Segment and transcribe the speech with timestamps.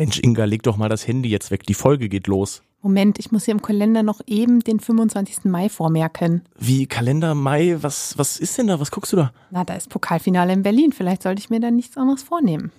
[0.00, 1.64] Mensch, Inga, leg doch mal das Handy jetzt weg.
[1.64, 2.62] Die Folge geht los.
[2.80, 5.44] Moment, ich muss hier im Kalender noch eben den 25.
[5.44, 6.40] Mai vormerken.
[6.58, 7.76] Wie Kalender Mai?
[7.82, 8.80] Was, was ist denn da?
[8.80, 9.30] Was guckst du da?
[9.50, 10.92] Na, da ist Pokalfinale in Berlin.
[10.92, 12.72] Vielleicht sollte ich mir da nichts anderes vornehmen.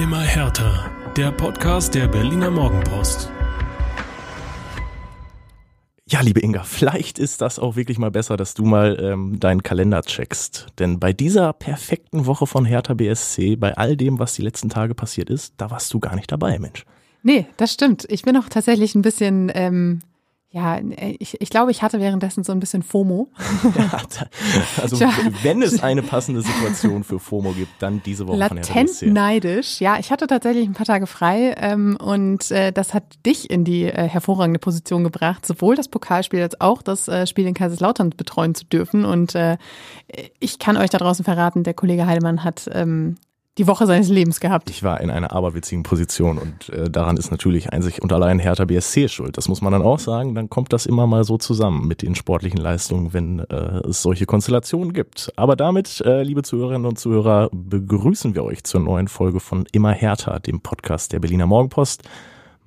[0.00, 0.90] Immer härter.
[1.16, 3.30] Der Podcast der Berliner Morgenpost.
[6.10, 9.62] Ja, liebe Inga, vielleicht ist das auch wirklich mal besser, dass du mal ähm, deinen
[9.62, 10.66] Kalender checkst.
[10.80, 14.96] Denn bei dieser perfekten Woche von Hertha BSC, bei all dem, was die letzten Tage
[14.96, 16.84] passiert ist, da warst du gar nicht dabei, Mensch.
[17.22, 18.06] Nee, das stimmt.
[18.08, 20.00] Ich bin auch tatsächlich ein bisschen ähm,
[20.52, 23.28] ja, äh, ich, ich glaube, ich hatte währenddessen so ein bisschen FOMO.
[24.82, 24.98] also
[25.42, 29.80] wenn es eine passende Situation für FOMO gibt, dann diese Woche Latent von neidisch.
[29.80, 33.64] Ja, ich hatte tatsächlich ein paar Tage frei ähm, und äh, das hat dich in
[33.64, 38.10] die äh, hervorragende Position gebracht, sowohl das Pokalspiel als auch das äh, Spiel in Kaiserslautern
[38.10, 39.04] betreuen zu dürfen.
[39.04, 39.56] Und äh,
[40.40, 43.16] ich kann euch da draußen verraten, der Kollege Heidemann hat ähm,
[43.60, 44.70] die Woche seines Lebens gehabt.
[44.70, 48.64] Ich war in einer aberwitzigen Position und äh, daran ist natürlich einzig und allein Hertha
[48.64, 49.36] BSC schuld.
[49.36, 50.34] Das muss man dann auch sagen.
[50.34, 54.24] Dann kommt das immer mal so zusammen mit den sportlichen Leistungen, wenn äh, es solche
[54.24, 55.30] Konstellationen gibt.
[55.36, 59.92] Aber damit, äh, liebe Zuhörerinnen und Zuhörer, begrüßen wir euch zur neuen Folge von Immer
[59.92, 62.02] Hertha, dem Podcast der Berliner Morgenpost.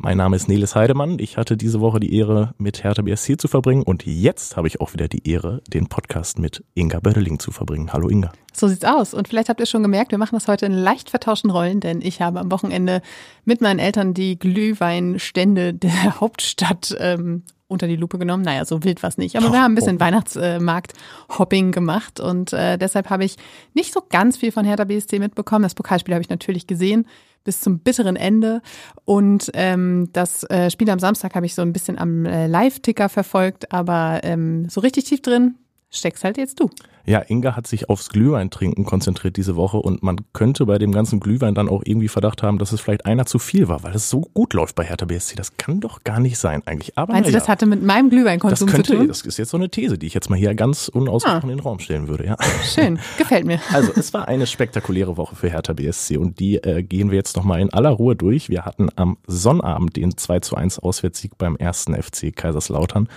[0.05, 1.17] Mein Name ist Nelis Heidemann.
[1.17, 4.81] Ich hatte diese Woche die Ehre, mit Hertha BSC zu verbringen und jetzt habe ich
[4.81, 7.93] auch wieder die Ehre, den Podcast mit Inga Bödeling zu verbringen.
[7.93, 8.33] Hallo Inga.
[8.51, 9.13] So sieht's aus.
[9.13, 12.01] Und vielleicht habt ihr schon gemerkt, wir machen das heute in leicht vertauschten Rollen, denn
[12.01, 13.01] ich habe am Wochenende
[13.45, 18.43] mit meinen Eltern die Glühweinstände der Hauptstadt ähm, unter die Lupe genommen.
[18.43, 19.37] Naja, so wild was nicht.
[19.37, 20.01] Aber wir haben ein bisschen.
[20.01, 23.37] Weihnachtsmarkt-Hopping gemacht und äh, deshalb habe ich
[23.73, 25.63] nicht so ganz viel von Hertha BSC mitbekommen.
[25.63, 27.07] Das Pokalspiel habe ich natürlich gesehen
[27.43, 28.61] bis zum bitteren Ende.
[29.05, 33.09] Und ähm, das äh, Spiel am Samstag habe ich so ein bisschen am äh, Live-Ticker
[33.09, 35.55] verfolgt, aber ähm, so richtig tief drin
[35.89, 36.69] steckst halt jetzt du.
[37.05, 41.19] Ja, Inga hat sich aufs Glühweintrinken konzentriert diese Woche und man könnte bei dem ganzen
[41.19, 44.09] Glühwein dann auch irgendwie Verdacht haben, dass es vielleicht einer zu viel war, weil es
[44.09, 45.35] so gut läuft bei Hertha BSC.
[45.35, 46.97] Das kann doch gar nicht sein eigentlich.
[46.97, 49.07] Aber Meinst du, ja, das hatte mit meinem Glühweinkonsum das könnte, zu tun?
[49.09, 51.51] Das ist jetzt so eine These, die ich jetzt mal hier ganz unausgesprochen ah.
[51.51, 52.25] in den Raum stellen würde.
[52.25, 52.37] Ja.
[52.63, 53.59] Schön, gefällt mir.
[53.73, 57.35] Also es war eine spektakuläre Woche für Hertha BSC und die äh, gehen wir jetzt
[57.35, 58.47] nochmal in aller Ruhe durch.
[58.47, 63.09] Wir hatten am Sonnabend den 2 zu 1 Auswärtssieg beim ersten FC Kaiserslautern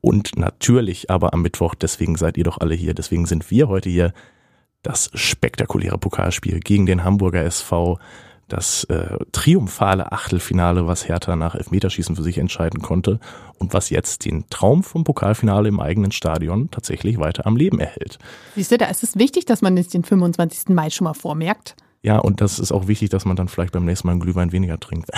[0.00, 3.90] und natürlich aber am Mittwoch, deswegen seid ihr doch alle hier, deswegen sind wir heute
[3.90, 4.12] hier,
[4.82, 7.98] das spektakuläre Pokalspiel gegen den Hamburger SV,
[8.48, 13.20] das äh, triumphale Achtelfinale, was Hertha nach Elfmeterschießen für sich entscheiden konnte
[13.58, 18.18] und was jetzt den Traum vom Pokalfinale im eigenen Stadion tatsächlich weiter am Leben erhält.
[18.56, 20.70] Siehst du, da ist es wichtig, dass man jetzt den 25.
[20.70, 21.76] Mai schon mal vormerkt.
[22.02, 24.52] Ja, und das ist auch wichtig, dass man dann vielleicht beim nächsten Mal einen Glühwein
[24.52, 25.10] weniger trinkt.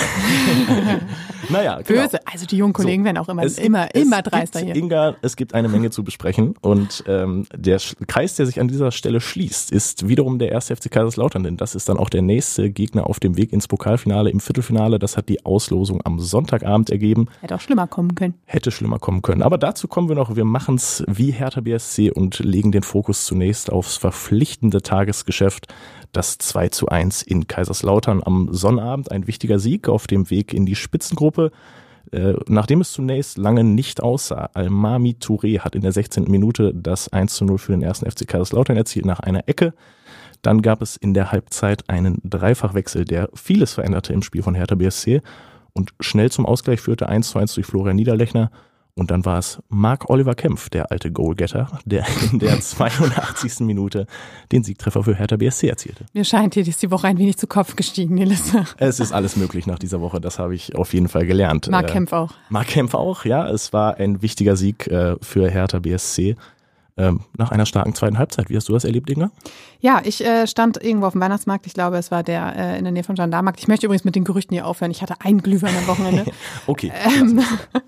[1.48, 2.02] naja, genau.
[2.02, 2.18] Böse.
[2.26, 4.74] Also die jungen Kollegen so, werden auch immer, es, immer, es immer dreister hier.
[4.74, 8.90] Inga, es gibt eine Menge zu besprechen und ähm, der Kreis, der sich an dieser
[8.90, 12.68] Stelle schließt, ist wiederum der erste FC Kaiserslautern, denn das ist dann auch der nächste
[12.70, 14.98] Gegner auf dem Weg ins Pokalfinale, im Viertelfinale.
[14.98, 17.28] Das hat die Auslosung am Sonntagabend ergeben.
[17.42, 18.34] Hätte auch schlimmer kommen können.
[18.44, 19.42] Hätte schlimmer kommen können.
[19.42, 20.34] Aber dazu kommen wir noch.
[20.34, 25.68] Wir machen es wie Hertha BSC und legen den Fokus zunächst aufs verpflichtende Tagesgeschäft
[26.12, 29.10] das 2 zu 1 in Kaiserslautern am Sonnabend.
[29.10, 31.50] Ein wichtiger Sieg auf dem Weg in die Spitzengruppe.
[32.10, 36.24] Äh, nachdem es zunächst lange nicht aussah, Almami Touré hat in der 16.
[36.24, 39.72] Minute das 1 zu 0 für den ersten FC Kaiserslautern erzielt nach einer Ecke.
[40.42, 44.74] Dann gab es in der Halbzeit einen Dreifachwechsel, der vieles veränderte im Spiel von Hertha
[44.74, 45.22] BSC
[45.72, 48.50] und schnell zum Ausgleich führte 1 zu 1 durch Florian Niederlechner.
[48.94, 53.60] Und dann war es Marc Oliver Kempf, der alte Goalgetter, der in der 82.
[53.60, 54.06] Minute
[54.52, 56.04] den Siegtreffer für Hertha BSC erzielte.
[56.12, 58.52] Mir scheint, hier ist die Woche ein wenig zu Kopf gestiegen, Nilis.
[58.76, 61.70] Es ist alles möglich nach dieser Woche, das habe ich auf jeden Fall gelernt.
[61.70, 62.32] Marc äh, Kempf auch.
[62.50, 63.48] Marc Kempf auch, ja.
[63.48, 66.36] Es war ein wichtiger Sieg äh, für Hertha BSC
[66.96, 68.50] ähm, nach einer starken zweiten Halbzeit.
[68.50, 69.30] Wie hast du das erlebt, Inga?
[69.80, 71.66] Ja, ich äh, stand irgendwo auf dem Weihnachtsmarkt.
[71.66, 73.60] Ich glaube, es war der äh, in der Nähe vom Gendarmarkt.
[73.60, 74.90] Ich möchte übrigens mit den Gerüchten hier aufhören.
[74.90, 76.24] Ich hatte einen Glühwein am Wochenende.
[76.66, 76.92] okay.
[77.04, 77.42] Ähm,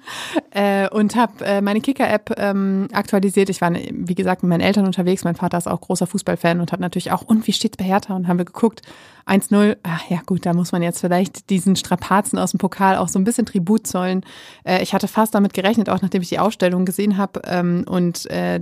[0.51, 3.51] äh, und habe äh, meine Kicker-App ähm, aktualisiert.
[3.51, 5.25] Ich war, wie gesagt, mit meinen Eltern unterwegs.
[5.25, 8.17] Mein Vater ist auch großer Fußballfan und hat natürlich auch, und wie steht's bei Hertha?
[8.17, 8.83] Und haben wir geguckt.
[9.27, 13.09] 1-0, ach ja gut, da muss man jetzt vielleicht diesen Strapazen aus dem Pokal auch
[13.09, 14.25] so ein bisschen Tribut zollen.
[14.65, 17.41] Äh, ich hatte fast damit gerechnet, auch nachdem ich die Ausstellung gesehen habe.
[17.47, 18.61] Ähm, und äh,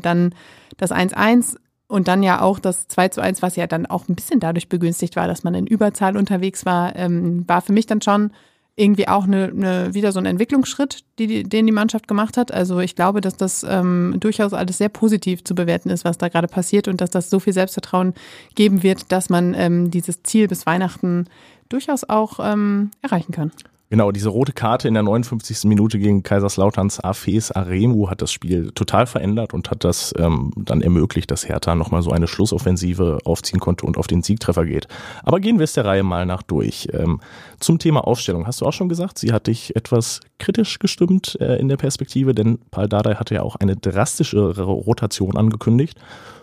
[0.76, 1.56] das 1-1
[1.88, 4.68] und dann ja auch das 2 zu 1, was ja dann auch ein bisschen dadurch
[4.68, 8.32] begünstigt war, dass man in Überzahl unterwegs war, ähm, war für mich dann schon
[8.74, 12.52] irgendwie auch eine, eine, wieder so ein Entwicklungsschritt, die, den die Mannschaft gemacht hat.
[12.52, 16.28] Also ich glaube, dass das ähm, durchaus alles sehr positiv zu bewerten ist, was da
[16.28, 18.14] gerade passiert und dass das so viel Selbstvertrauen
[18.54, 21.26] geben wird, dass man ähm, dieses Ziel bis Weihnachten
[21.68, 23.52] durchaus auch ähm, erreichen kann.
[23.92, 25.64] Genau, diese rote Karte in der 59.
[25.64, 30.80] Minute gegen Kaiserslauterns Afes Aremu hat das Spiel total verändert und hat das ähm, dann
[30.80, 34.88] ermöglicht, dass Hertha nochmal so eine Schlussoffensive aufziehen konnte und auf den Siegtreffer geht.
[35.24, 36.88] Aber gehen wir es der Reihe mal nach durch.
[36.94, 37.20] Ähm,
[37.60, 41.56] zum Thema Aufstellung hast du auch schon gesagt, sie hat dich etwas kritisch gestimmt äh,
[41.56, 45.98] in der Perspektive, denn Paul Dardai hatte ja auch eine drastischere Rotation angekündigt.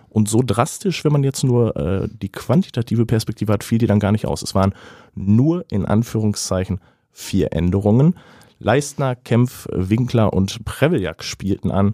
[0.09, 3.99] Und so drastisch, wenn man jetzt nur äh, die quantitative Perspektive hat, fiel die dann
[3.99, 4.43] gar nicht aus.
[4.43, 4.75] Es waren
[5.15, 6.79] nur in Anführungszeichen
[7.11, 8.15] vier Änderungen.
[8.59, 11.91] Leistner, Kempf, Winkler und Preveljak spielten an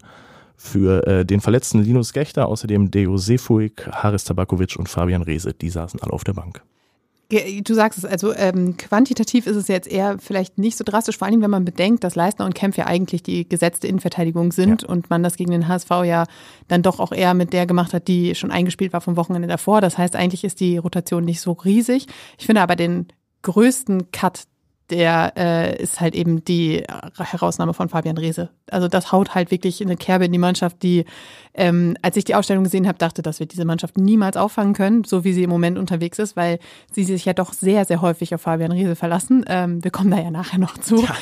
[0.56, 5.52] für äh, den verletzten Linus Gechter, außerdem Deo Sefuig, Haris Tabakovic und Fabian Reese.
[5.52, 6.62] Die saßen alle auf der Bank.
[7.28, 11.26] Du sagst es, also ähm, quantitativ ist es jetzt eher vielleicht nicht so drastisch, vor
[11.26, 14.88] allem wenn man bedenkt, dass Leistner und Kempf ja eigentlich die gesetzte Innenverteidigung sind ja.
[14.88, 16.24] und man das gegen den HSV ja
[16.68, 19.80] dann doch auch eher mit der gemacht hat, die schon eingespielt war vom Wochenende davor.
[19.80, 22.06] Das heißt, eigentlich ist die Rotation nicht so riesig.
[22.38, 23.08] Ich finde aber den
[23.42, 24.44] größten Cut,
[24.90, 26.84] der äh, ist halt eben die
[27.18, 28.50] Herausnahme von Fabian Reese.
[28.70, 31.04] Also das haut halt wirklich eine Kerbe in die Mannschaft, die,
[31.54, 35.04] ähm, als ich die Ausstellung gesehen habe, dachte, dass wir diese Mannschaft niemals auffangen können,
[35.04, 36.58] so wie sie im Moment unterwegs ist, weil
[36.92, 39.44] sie sich ja doch sehr, sehr häufig auf Fabian Reese verlassen.
[39.48, 41.02] Ähm, wir kommen da ja nachher noch zu.
[41.02, 41.14] Ja.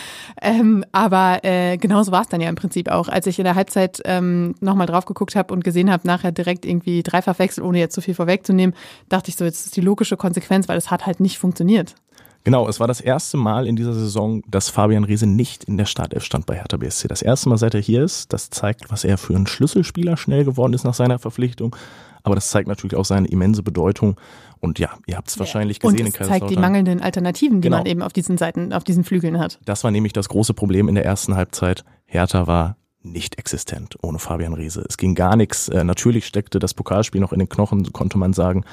[0.42, 3.08] Ähm, aber äh, genauso war es dann ja im Prinzip auch.
[3.08, 6.66] Als ich in der Halbzeit ähm, nochmal drauf geguckt habe und gesehen habe, nachher direkt
[6.66, 8.74] irgendwie Dreifachwechsel, ohne jetzt zu viel vorwegzunehmen,
[9.08, 11.94] dachte ich so, jetzt ist die logische Konsequenz, weil es hat halt nicht funktioniert.
[12.44, 15.86] Genau, es war das erste Mal in dieser Saison, dass Fabian Riese nicht in der
[15.86, 17.08] Startelf stand bei Hertha BSC.
[17.08, 18.34] Das erste Mal, seit er hier ist.
[18.34, 21.74] Das zeigt, was er für ein Schlüsselspieler schnell geworden ist nach seiner Verpflichtung.
[22.22, 24.16] Aber das zeigt natürlich auch seine immense Bedeutung.
[24.60, 26.40] Und ja, ihr habt es wahrscheinlich gesehen und Kaiserslautern.
[26.40, 27.78] zeigt die mangelnden Alternativen, die genau.
[27.78, 29.58] man eben auf diesen Seiten, auf diesen Flügeln hat.
[29.64, 31.84] Das war nämlich das große Problem in der ersten Halbzeit.
[32.04, 34.84] Hertha war nicht existent ohne Fabian Riese.
[34.88, 35.68] Es ging gar nichts.
[35.68, 38.64] Äh, natürlich steckte das Pokalspiel noch in den Knochen, konnte man sagen.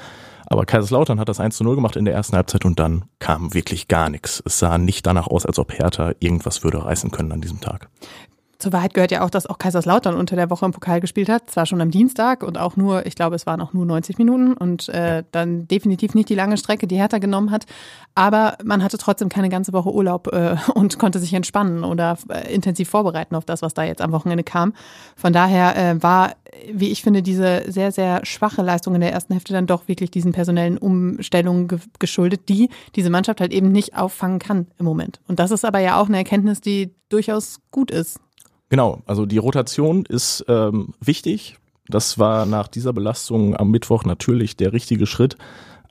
[0.52, 3.54] Aber Kaiserslautern hat das 1 zu 0 gemacht in der ersten Halbzeit und dann kam
[3.54, 4.42] wirklich gar nichts.
[4.44, 7.88] Es sah nicht danach aus, als ob Hertha irgendwas würde reißen können an diesem Tag.
[8.62, 11.50] Zur Wahrheit gehört ja auch, dass auch Kaiserslautern unter der Woche im Pokal gespielt hat.
[11.50, 14.52] Zwar schon am Dienstag und auch nur, ich glaube, es waren auch nur 90 Minuten
[14.52, 17.66] und äh, dann definitiv nicht die lange Strecke, die Hertha genommen hat.
[18.14, 22.54] Aber man hatte trotzdem keine ganze Woche Urlaub äh, und konnte sich entspannen oder äh,
[22.54, 24.74] intensiv vorbereiten auf das, was da jetzt am Wochenende kam.
[25.16, 26.36] Von daher äh, war,
[26.72, 30.12] wie ich finde, diese sehr, sehr schwache Leistung in der ersten Hälfte dann doch wirklich
[30.12, 35.20] diesen personellen Umstellungen ge geschuldet, die diese Mannschaft halt eben nicht auffangen kann im Moment.
[35.26, 38.20] Und das ist aber ja auch eine Erkenntnis, die durchaus gut ist.
[38.72, 41.58] Genau, also die Rotation ist ähm, wichtig.
[41.88, 45.36] Das war nach dieser Belastung am Mittwoch natürlich der richtige Schritt.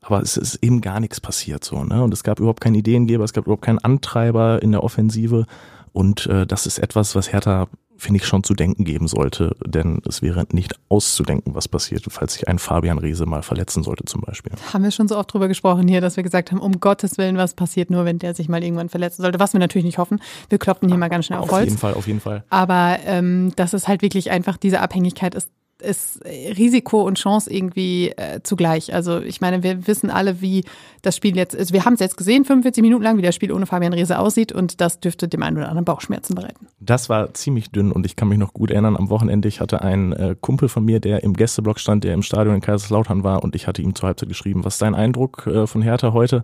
[0.01, 2.03] Aber es ist eben gar nichts passiert so, ne?
[2.03, 5.45] Und es gab überhaupt keinen Ideengeber, es gab überhaupt keinen Antreiber in der Offensive.
[5.93, 7.67] Und äh, das ist etwas, was Hertha
[8.01, 9.55] finde ich, schon zu denken geben sollte.
[9.65, 14.05] Denn es wäre nicht auszudenken, was passiert, falls sich ein Fabian Reese mal verletzen sollte
[14.05, 14.53] zum Beispiel.
[14.73, 17.37] Haben wir schon so oft drüber gesprochen hier, dass wir gesagt haben, um Gottes Willen,
[17.37, 19.39] was passiert nur, wenn der sich mal irgendwann verletzen sollte.
[19.39, 20.19] Was wir natürlich nicht hoffen.
[20.49, 21.61] Wir klopfen hier mal ganz schnell auf, auf Holz.
[21.61, 22.43] Auf jeden Fall, auf jeden Fall.
[22.49, 25.49] Aber ähm, dass es halt wirklich einfach diese Abhängigkeit ist
[25.81, 28.93] ist Risiko und Chance irgendwie äh, zugleich.
[28.93, 30.63] Also ich meine, wir wissen alle, wie
[31.01, 31.73] das Spiel jetzt ist.
[31.73, 34.51] Wir haben es jetzt gesehen, 45 Minuten lang, wie das Spiel ohne Fabian Reese aussieht
[34.51, 36.67] und das dürfte dem einen oder anderen Bauchschmerzen bereiten.
[36.79, 39.81] Das war ziemlich dünn und ich kann mich noch gut erinnern, am Wochenende, ich hatte
[39.81, 43.43] einen äh, Kumpel von mir, der im Gästeblock stand, der im Stadion in Kaiserslautern war
[43.43, 46.43] und ich hatte ihm zur Halbzeit geschrieben, was ist dein Eindruck äh, von Hertha heute?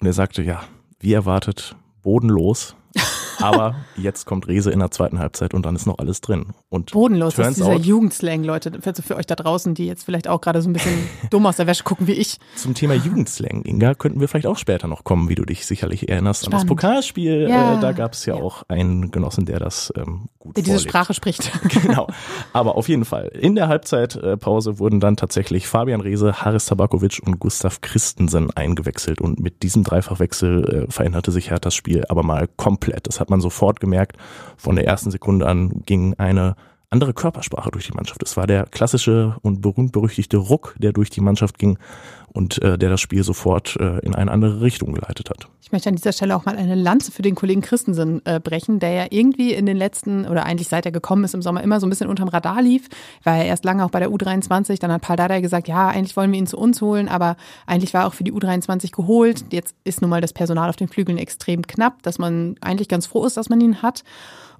[0.00, 0.62] Und er sagte, ja,
[0.98, 2.74] wie erwartet, bodenlos.
[3.42, 6.46] Aber jetzt kommt Rese in der zweiten Halbzeit und dann ist noch alles drin.
[6.68, 10.28] Und Bodenlos, das ist dieser out, Jugendslang, Leute, für, euch da draußen, die jetzt vielleicht
[10.28, 12.38] auch gerade so ein bisschen dumm aus der Wäsche gucken wie ich.
[12.56, 16.08] Zum Thema Jugendslang, Inga, könnten wir vielleicht auch später noch kommen, wie du dich sicherlich
[16.08, 16.54] erinnerst Spannend.
[16.54, 17.48] an das Pokalspiel.
[17.48, 17.78] Ja.
[17.78, 20.78] Äh, da gab es ja, ja, auch einen Genossen, der das ähm, gut Der diese.
[20.80, 21.50] Sprache spricht.
[21.82, 22.08] genau.
[22.52, 27.38] Aber auf jeden Fall, in der Halbzeitpause wurden dann tatsächlich Fabian Rehse, Haris Tabakovic und
[27.38, 32.79] Gustav Christensen eingewechselt und mit diesem Dreifachwechsel äh, veränderte sich Herthas Spiel aber mal komplett.
[33.06, 34.16] Das hat man sofort gemerkt.
[34.56, 36.56] Von der ersten Sekunde an ging eine
[36.90, 38.22] andere Körpersprache durch die Mannschaft.
[38.22, 41.78] Es war der klassische und berühmt-berüchtigte Ruck, der durch die Mannschaft ging
[42.32, 45.48] und äh, der das Spiel sofort äh, in eine andere Richtung geleitet hat.
[45.62, 48.80] Ich möchte an dieser Stelle auch mal eine Lanze für den Kollegen Christensen äh, brechen,
[48.80, 51.78] der ja irgendwie in den letzten oder eigentlich seit er gekommen ist im Sommer immer
[51.78, 52.88] so ein bisschen unterm Radar lief,
[53.22, 56.16] war er erst lange auch bei der U23, dann hat Paul Dardai gesagt, ja, eigentlich
[56.16, 59.44] wollen wir ihn zu uns holen, aber eigentlich war er auch für die U23 geholt.
[59.52, 63.06] Jetzt ist nun mal das Personal auf den Flügeln extrem knapp, dass man eigentlich ganz
[63.06, 64.02] froh ist, dass man ihn hat.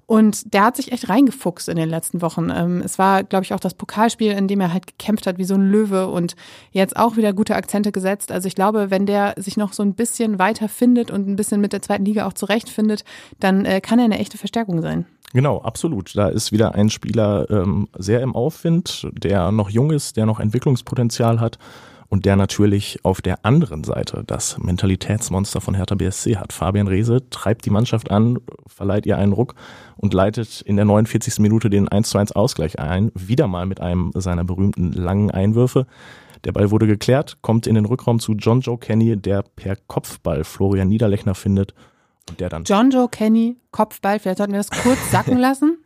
[0.05, 2.49] Und der hat sich echt reingefuchst in den letzten Wochen.
[2.53, 5.45] Ähm, es war, glaube ich, auch das Pokalspiel, in dem er halt gekämpft hat wie
[5.45, 6.35] so ein Löwe und
[6.71, 8.31] jetzt auch wieder gute Akzente gesetzt.
[8.31, 11.61] Also ich glaube, wenn der sich noch so ein bisschen weiter findet und ein bisschen
[11.61, 13.05] mit der zweiten Liga auch zurechtfindet,
[13.39, 15.05] dann äh, kann er eine echte Verstärkung sein.
[15.33, 16.15] Genau, absolut.
[16.15, 20.41] Da ist wieder ein Spieler ähm, sehr im Aufwind, der noch jung ist, der noch
[20.41, 21.57] Entwicklungspotenzial hat
[22.11, 26.51] und der natürlich auf der anderen Seite das Mentalitätsmonster von Hertha BSC hat.
[26.51, 28.37] Fabian Reese treibt die Mannschaft an,
[28.67, 29.55] verleiht ihr einen Ruck
[29.95, 31.39] und leitet in der 49.
[31.39, 35.87] Minute den 1 zu 1 Ausgleich ein, wieder mal mit einem seiner berühmten langen Einwürfe.
[36.43, 40.43] Der Ball wurde geklärt, kommt in den Rückraum zu John Joe Kenny, der per Kopfball
[40.43, 41.73] Florian Niederlechner findet
[42.29, 42.65] und der dann.
[42.65, 45.77] John Joe Kenny, Kopfball, vielleicht sollten wir das kurz sacken lassen.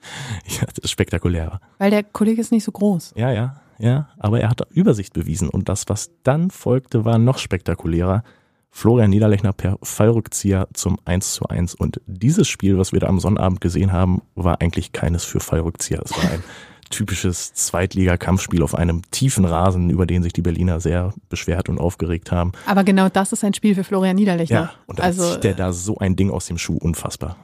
[0.47, 1.59] ja, das ist spektakulärer.
[1.77, 3.13] Weil der Kollege ist nicht so groß.
[3.15, 7.37] Ja, ja ja, aber er hat Übersicht bewiesen und das, was dann folgte, war noch
[7.37, 8.23] spektakulärer.
[8.71, 13.21] Florian Niederlechner per Fallrückzieher zum 1 zu 1 und dieses Spiel, was wir da am
[13.21, 16.01] Sonnabend gesehen haben, war eigentlich keines für Fallrückzieher.
[16.03, 16.43] Es war ein
[16.89, 22.33] typisches Zweitliga-Kampfspiel auf einem tiefen Rasen, über den sich die Berliner sehr beschwert und aufgeregt
[22.33, 22.51] haben.
[22.65, 24.55] Aber genau das ist ein Spiel für Florian Niederlechner.
[24.55, 27.37] Ja, und dann also, zieht der da so ein Ding aus dem Schuh, unfassbar.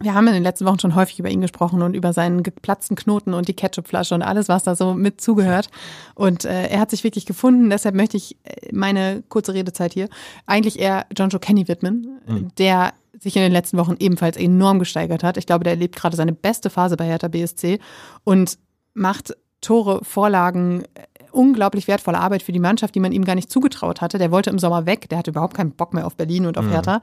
[0.00, 2.96] Wir haben in den letzten Wochen schon häufig über ihn gesprochen und über seinen geplatzten
[2.96, 5.70] Knoten und die Ketchupflasche und alles, was da so mit zugehört.
[6.14, 7.70] Und äh, er hat sich wirklich gefunden.
[7.70, 10.08] Deshalb möchte ich äh, meine kurze Redezeit hier
[10.46, 12.48] eigentlich eher John Joe Kenny widmen, mhm.
[12.58, 15.36] der sich in den letzten Wochen ebenfalls enorm gesteigert hat.
[15.36, 17.80] Ich glaube, der erlebt gerade seine beste Phase bei Hertha BSC
[18.22, 18.58] und
[18.94, 20.84] macht Tore, Vorlagen,
[21.38, 24.18] unglaublich wertvolle Arbeit für die Mannschaft, die man ihm gar nicht zugetraut hatte.
[24.18, 26.64] Der wollte im Sommer weg, der hatte überhaupt keinen Bock mehr auf Berlin und auf
[26.64, 26.70] mhm.
[26.70, 27.00] Hertha.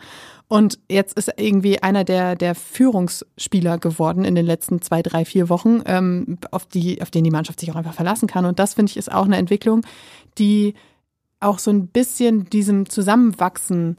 [0.49, 5.23] Und jetzt ist er irgendwie einer der, der Führungsspieler geworden in den letzten zwei, drei,
[5.23, 8.43] vier Wochen, ähm, auf, die, auf den die Mannschaft sich auch einfach verlassen kann.
[8.43, 9.85] Und das finde ich ist auch eine Entwicklung,
[10.37, 10.73] die
[11.39, 13.97] auch so ein bisschen diesem Zusammenwachsen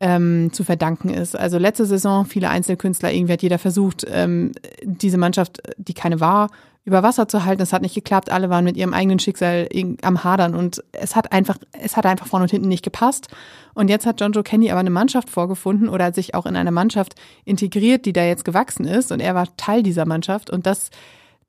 [0.00, 1.36] ähm, zu verdanken ist.
[1.36, 4.50] Also letzte Saison viele Einzelkünstler, irgendwie hat jeder versucht, ähm,
[4.82, 6.48] diese Mannschaft, die keine war,
[6.86, 7.60] über Wasser zu halten.
[7.60, 8.30] Es hat nicht geklappt.
[8.30, 9.68] Alle waren mit ihrem eigenen Schicksal
[10.02, 13.28] am Hadern und es hat einfach, es hat einfach vorne und hinten nicht gepasst.
[13.74, 16.70] Und jetzt hat John Joe Kenny aber eine Mannschaft vorgefunden oder sich auch in eine
[16.70, 20.90] Mannschaft integriert, die da jetzt gewachsen ist und er war Teil dieser Mannschaft und das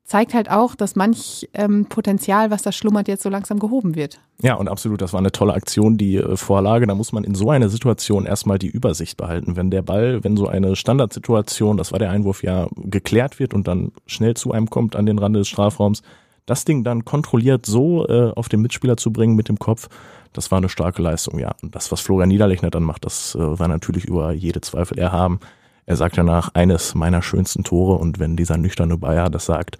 [0.08, 4.18] zeigt halt auch, dass manch ähm, Potenzial, was da schlummert, jetzt so langsam gehoben wird.
[4.40, 6.86] Ja, und absolut, das war eine tolle Aktion, die äh, Vorlage.
[6.86, 9.56] Da muss man in so einer Situation erstmal die Übersicht behalten.
[9.56, 13.68] Wenn der Ball, wenn so eine Standardsituation, das war der Einwurf ja, geklärt wird und
[13.68, 16.02] dann schnell zu einem kommt an den Rand des Strafraums,
[16.46, 19.90] das Ding dann kontrolliert so äh, auf den Mitspieler zu bringen mit dem Kopf,
[20.32, 21.52] das war eine starke Leistung, ja.
[21.62, 25.40] Und das, was Florian Niederlechner dann macht, das äh, war natürlich über jede Zweifel erhaben.
[25.84, 29.76] Er sagt danach, eines meiner schönsten Tore und wenn dieser nüchterne Bayer das sagt,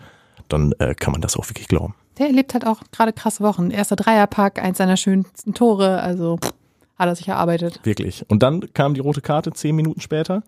[0.52, 1.94] dann äh, kann man das auch wirklich glauben.
[2.18, 3.70] Der erlebt halt auch gerade krasse Wochen.
[3.70, 6.38] Erster Dreierpack, eins seiner schönsten Tore, also
[6.96, 7.80] hat er sich erarbeitet.
[7.84, 8.24] Wirklich.
[8.28, 10.42] Und dann kam die rote Karte zehn Minuten später.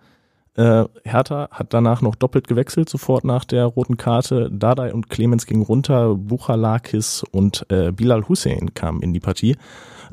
[0.57, 4.51] Äh, Hertha hat danach noch doppelt gewechselt, sofort nach der roten Karte.
[4.53, 9.57] Dadai und Clemens gingen runter, Buchalakis und äh, Bilal Hussein kamen in die Partie.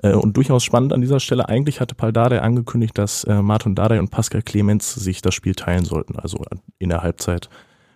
[0.04, 3.74] Äh, und durchaus spannend an dieser Stelle, eigentlich hatte Paul Dardai angekündigt, dass äh, Martin
[3.74, 6.18] Dardai und Pascal Clemens sich das Spiel teilen sollten.
[6.18, 6.44] Also
[6.78, 7.50] in der Halbzeit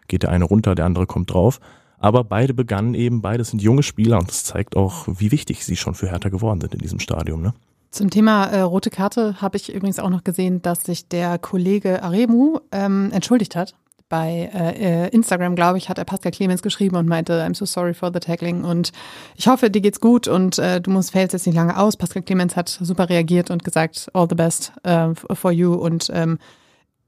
[0.07, 1.59] geht der eine runter, der andere kommt drauf.
[2.01, 5.75] Aber beide begannen eben, beide sind junge Spieler und das zeigt auch, wie wichtig sie
[5.75, 7.43] schon für Hertha geworden sind in diesem Stadium.
[7.43, 7.53] Ne?
[7.91, 12.01] Zum Thema äh, rote Karte habe ich übrigens auch noch gesehen, dass sich der Kollege
[12.01, 13.75] Aremu ähm, entschuldigt hat.
[14.09, 17.65] Bei äh, äh Instagram, glaube ich, hat er Pascal Clemens geschrieben und meinte, I'm so
[17.65, 18.91] sorry for the tackling und
[19.35, 21.97] ich hoffe, dir geht's gut und äh, du musst fällst jetzt nicht lange aus.
[21.97, 26.39] Pascal Clemens hat super reagiert und gesagt, all the best uh, for you und ähm,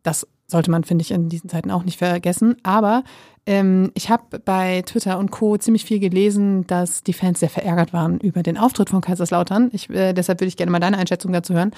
[0.04, 2.56] das sollte man, finde ich, in diesen Zeiten auch nicht vergessen.
[2.64, 3.04] Aber
[3.46, 5.58] ähm, ich habe bei Twitter und Co.
[5.58, 9.70] ziemlich viel gelesen, dass die Fans sehr verärgert waren über den Auftritt von Kaiserslautern.
[9.74, 11.72] Ich, äh, deshalb würde ich gerne mal deine Einschätzung dazu hören,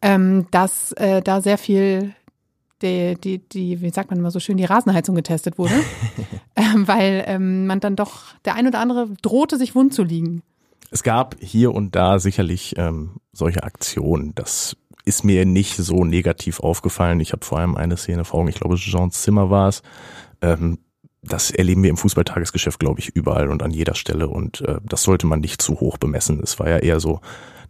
[0.00, 2.14] ähm, dass äh, da sehr viel
[2.82, 5.74] die, die, die, wie sagt man immer so schön, die Rasenheizung getestet wurde,
[6.56, 10.42] ähm, weil ähm, man dann doch, der ein oder andere drohte sich wund zu liegen.
[10.90, 14.76] Es gab hier und da sicherlich ähm, solche Aktionen, dass
[15.08, 17.20] ist mir nicht so negativ aufgefallen.
[17.20, 19.82] Ich habe vor allem eine Szene vor Augen, ich glaube, Jean Zimmer war es.
[20.42, 20.78] Ähm,
[21.22, 24.28] das erleben wir im Fußballtagesgeschäft, glaube ich, überall und an jeder Stelle.
[24.28, 26.40] Und äh, das sollte man nicht zu hoch bemessen.
[26.42, 27.20] Es war ja eher so,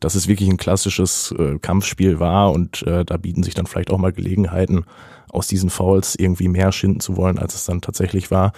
[0.01, 3.91] dass es wirklich ein klassisches äh, Kampfspiel war und äh, da bieten sich dann vielleicht
[3.91, 4.85] auch mal Gelegenheiten,
[5.31, 8.53] aus diesen Fouls irgendwie mehr schinden zu wollen, als es dann tatsächlich war.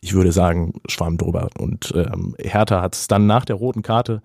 [0.00, 1.48] Ich würde sagen, Schwamm drüber.
[1.58, 4.22] Und ähm, Hertha hat es dann nach der roten Karte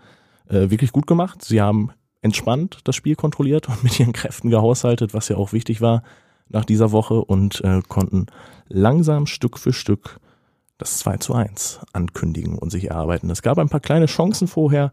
[0.48, 1.44] äh, wirklich gut gemacht.
[1.44, 5.82] Sie haben entspannt das Spiel kontrolliert und mit ihren Kräften gehaushaltet, was ja auch wichtig
[5.82, 6.04] war
[6.50, 8.28] nach dieser Woche und äh, konnten
[8.68, 10.20] langsam Stück für Stück
[10.78, 13.30] das 2 zu 1 ankündigen und sich erarbeiten.
[13.30, 14.92] Es gab ein paar kleine Chancen vorher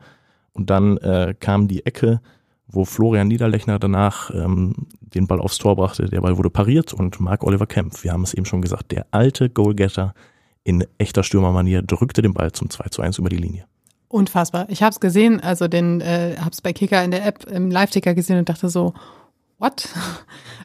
[0.53, 2.21] und dann äh, kam die Ecke,
[2.67, 6.07] wo Florian Niederlechner danach ähm, den Ball aufs Tor brachte.
[6.07, 9.07] Der Ball wurde pariert und Marc Oliver Kempf, wir haben es eben schon gesagt, der
[9.13, 10.15] alte Goalgetter
[10.65, 13.67] in echter Stürmermanier drückte den Ball zum 2 zu 1 über die Linie.
[14.17, 14.65] Unfassbar.
[14.71, 17.71] Ich habe es gesehen, also den äh, habe es bei Kicker in der App im
[17.71, 18.95] Live-Ticker gesehen und dachte so,
[19.59, 19.89] what?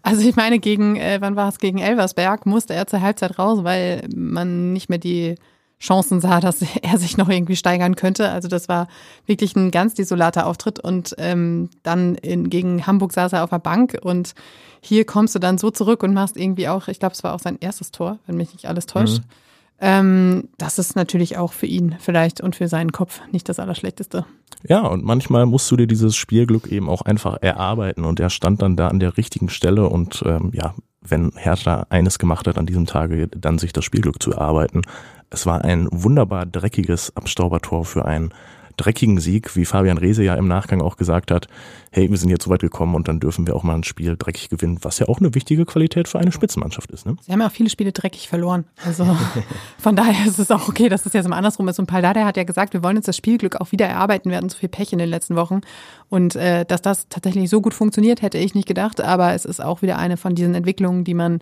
[0.03, 3.63] Also ich meine, gegen, äh, wann war es, gegen Elversberg musste er zur Halbzeit raus,
[3.63, 5.36] weil man nicht mehr die
[5.81, 8.29] Chancen sah, dass er sich noch irgendwie steigern könnte.
[8.29, 8.88] Also das war
[9.25, 10.79] wirklich ein ganz desolater Auftritt.
[10.79, 14.34] Und ähm, dann in, gegen Hamburg saß er auf der Bank und
[14.79, 17.41] hier kommst du dann so zurück und machst irgendwie auch, ich glaube, es war auch
[17.41, 19.20] sein erstes Tor, wenn mich nicht alles täuscht.
[19.20, 19.50] Mhm.
[19.82, 24.26] Ähm, das ist natürlich auch für ihn vielleicht und für seinen Kopf nicht das Allerschlechteste.
[24.64, 28.62] Ja, und manchmal musst du dir dieses Spielglück eben auch einfach erarbeiten und er stand
[28.62, 32.68] dann da an der richtigen Stelle und ähm, ja, wenn Hertha eines gemacht hat an
[32.68, 34.84] diesem Tage, dann sich das Spielglück zu erarbeiten.
[35.32, 38.34] Es war ein wunderbar dreckiges Abstaubertor für einen
[38.78, 41.48] dreckigen Sieg, wie Fabian Reese ja im Nachgang auch gesagt hat,
[41.92, 44.16] hey, wir sind jetzt so weit gekommen und dann dürfen wir auch mal ein Spiel
[44.18, 47.06] dreckig gewinnen, was ja auch eine wichtige Qualität für eine Spitzenmannschaft ist.
[47.06, 47.18] Ne?
[47.22, 48.66] Sie haben ja auch viele Spiele dreckig verloren.
[48.86, 49.06] Also
[49.78, 51.80] von daher ist es auch okay, dass es jetzt mal andersrum ist.
[51.80, 54.30] Und Paldada hat ja gesagt, wir wollen uns das Spielglück auch wieder erarbeiten.
[54.30, 55.62] Wir hatten so viel Pech in den letzten Wochen.
[56.10, 59.01] Und äh, dass das tatsächlich so gut funktioniert, hätte ich nicht gedacht.
[59.01, 61.40] Aber es ist auch wieder eine von diesen Entwicklungen, die man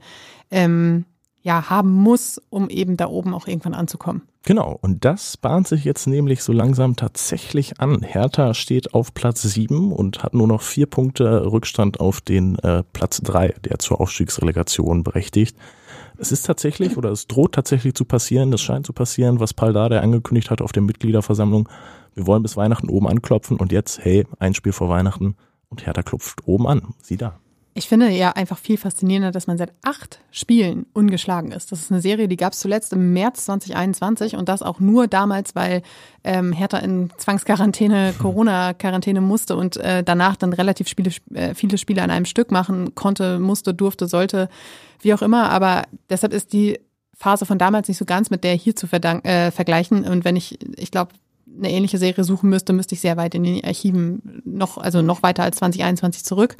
[0.51, 1.05] ähm,
[1.41, 4.23] ja haben muss, um eben da oben auch irgendwann anzukommen.
[4.43, 8.01] Genau, und das bahnt sich jetzt nämlich so langsam tatsächlich an.
[8.01, 12.83] Hertha steht auf Platz sieben und hat nur noch vier Punkte Rückstand auf den äh,
[12.93, 15.57] Platz drei, der zur Aufstiegsrelegation berechtigt.
[16.17, 19.73] Es ist tatsächlich oder es droht tatsächlich zu passieren, es scheint zu passieren, was Paul
[19.73, 21.69] Dardai angekündigt hat auf der Mitgliederversammlung.
[22.13, 25.35] Wir wollen bis Weihnachten oben anklopfen und jetzt, hey, ein Spiel vor Weihnachten
[25.69, 26.81] und Hertha klopft oben an.
[27.01, 27.39] Sieh da.
[27.75, 31.71] Ich finde ja einfach viel faszinierender, dass man seit acht Spielen ungeschlagen ist.
[31.71, 35.07] Das ist eine Serie, die gab es zuletzt im März 2021 und das auch nur
[35.07, 35.83] damals, weil
[36.23, 42.01] ähm, Hertha in Zwangsquarantäne, Corona-Quarantäne musste und äh, danach dann relativ Spiele, äh, viele Spiele
[42.01, 44.49] an einem Stück machen konnte, musste, durfte, sollte,
[45.01, 45.49] wie auch immer.
[45.49, 46.79] Aber deshalb ist die
[47.15, 50.05] Phase von damals nicht so ganz mit der hier zu äh, vergleichen.
[50.05, 51.11] Und wenn ich, ich glaube,
[51.57, 55.23] eine ähnliche Serie suchen müsste, müsste ich sehr weit in den Archiven noch, also noch
[55.23, 56.55] weiter als 2021 zurück.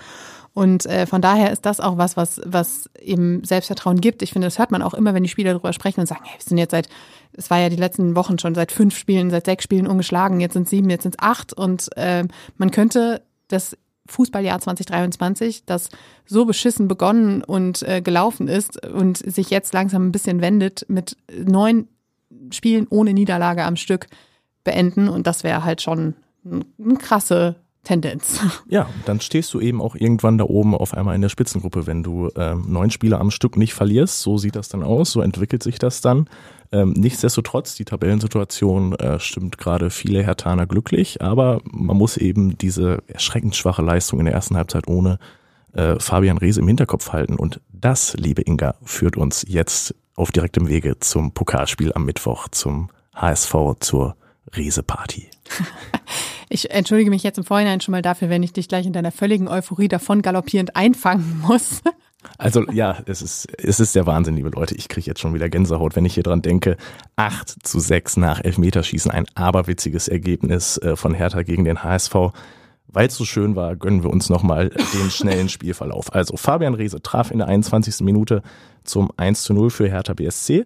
[0.53, 4.21] Und äh, von daher ist das auch was, was, was eben Selbstvertrauen gibt.
[4.21, 6.37] Ich finde, das hört man auch immer, wenn die Spieler darüber sprechen und sagen, hey,
[6.37, 6.89] wir sind jetzt seit,
[7.33, 10.53] es war ja die letzten Wochen schon seit fünf Spielen, seit sechs Spielen ungeschlagen, jetzt
[10.53, 11.53] sind sieben, jetzt sind es acht.
[11.53, 12.25] Und äh,
[12.57, 13.77] man könnte das
[14.07, 15.89] Fußballjahr 2023, das
[16.25, 21.15] so beschissen begonnen und äh, gelaufen ist und sich jetzt langsam ein bisschen wendet, mit
[21.31, 21.87] neun
[22.51, 24.07] Spielen ohne Niederlage am Stück
[24.63, 25.09] beenden.
[25.09, 26.15] Und das wäre halt schon
[26.45, 28.41] eine krasse Tendenz.
[28.69, 32.03] Ja, dann stehst du eben auch irgendwann da oben auf einmal in der Spitzengruppe, wenn
[32.03, 34.21] du ähm, neun Spiele am Stück nicht verlierst.
[34.21, 36.29] So sieht das dann aus, so entwickelt sich das dann.
[36.71, 42.99] Ähm, nichtsdestotrotz, die Tabellensituation äh, stimmt gerade viele Hertaner glücklich, aber man muss eben diese
[43.07, 45.17] erschreckend schwache Leistung in der ersten Halbzeit ohne
[45.73, 47.37] äh, Fabian Reese im Hinterkopf halten.
[47.37, 52.89] Und das, liebe Inga, führt uns jetzt auf direktem Wege zum Pokalspiel am Mittwoch, zum
[53.15, 54.15] HSV, zur
[54.53, 55.29] Reese-Party.
[56.49, 59.11] Ich entschuldige mich jetzt im Vorhinein schon mal dafür, wenn ich dich gleich in deiner
[59.11, 61.81] völligen Euphorie davon galoppierend einfangen muss.
[62.37, 64.75] Also ja, es ist, es ist der Wahnsinn, liebe Leute.
[64.75, 66.75] Ich kriege jetzt schon wieder Gänsehaut, wenn ich hier dran denke.
[67.15, 72.15] 8 zu 6 nach Elfmeterschießen, ein aberwitziges Ergebnis äh, von Hertha gegen den HSV.
[72.87, 76.13] Weil es so schön war, gönnen wir uns nochmal den schnellen Spielverlauf.
[76.13, 78.01] Also Fabian Reese traf in der 21.
[78.01, 78.41] Minute
[78.83, 80.65] zum 1 zu 0 für Hertha BSC.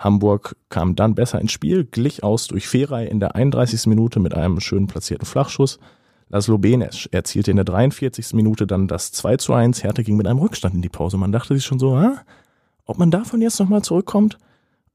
[0.00, 3.86] Hamburg kam dann besser ins Spiel, glich aus durch Feray in der 31.
[3.86, 5.78] Minute mit einem schön platzierten Flachschuss.
[6.30, 8.32] Laszlo Benes erzielte in der 43.
[8.32, 9.84] Minute dann das 2 zu 1.
[9.84, 11.18] Hertha ging mit einem Rückstand in die Pause.
[11.18, 12.22] Man dachte sich schon so, ah,
[12.86, 14.38] ob man davon jetzt nochmal zurückkommt?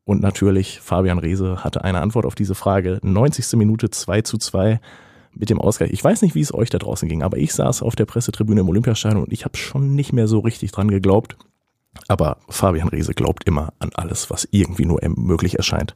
[0.06, 3.00] Und natürlich, Fabian Reese hatte eine Antwort auf diese Frage.
[3.04, 3.58] 90.
[3.58, 4.80] Minute 2 zu 2
[5.34, 5.92] mit dem Ausgleich.
[5.92, 8.62] Ich weiß nicht, wie es euch da draußen ging, aber ich saß auf der Pressetribüne
[8.62, 11.38] im Olympiastadion und ich habe schon nicht mehr so richtig dran geglaubt.
[12.08, 15.94] Aber Fabian Riese glaubt immer an alles, was irgendwie nur möglich erscheint.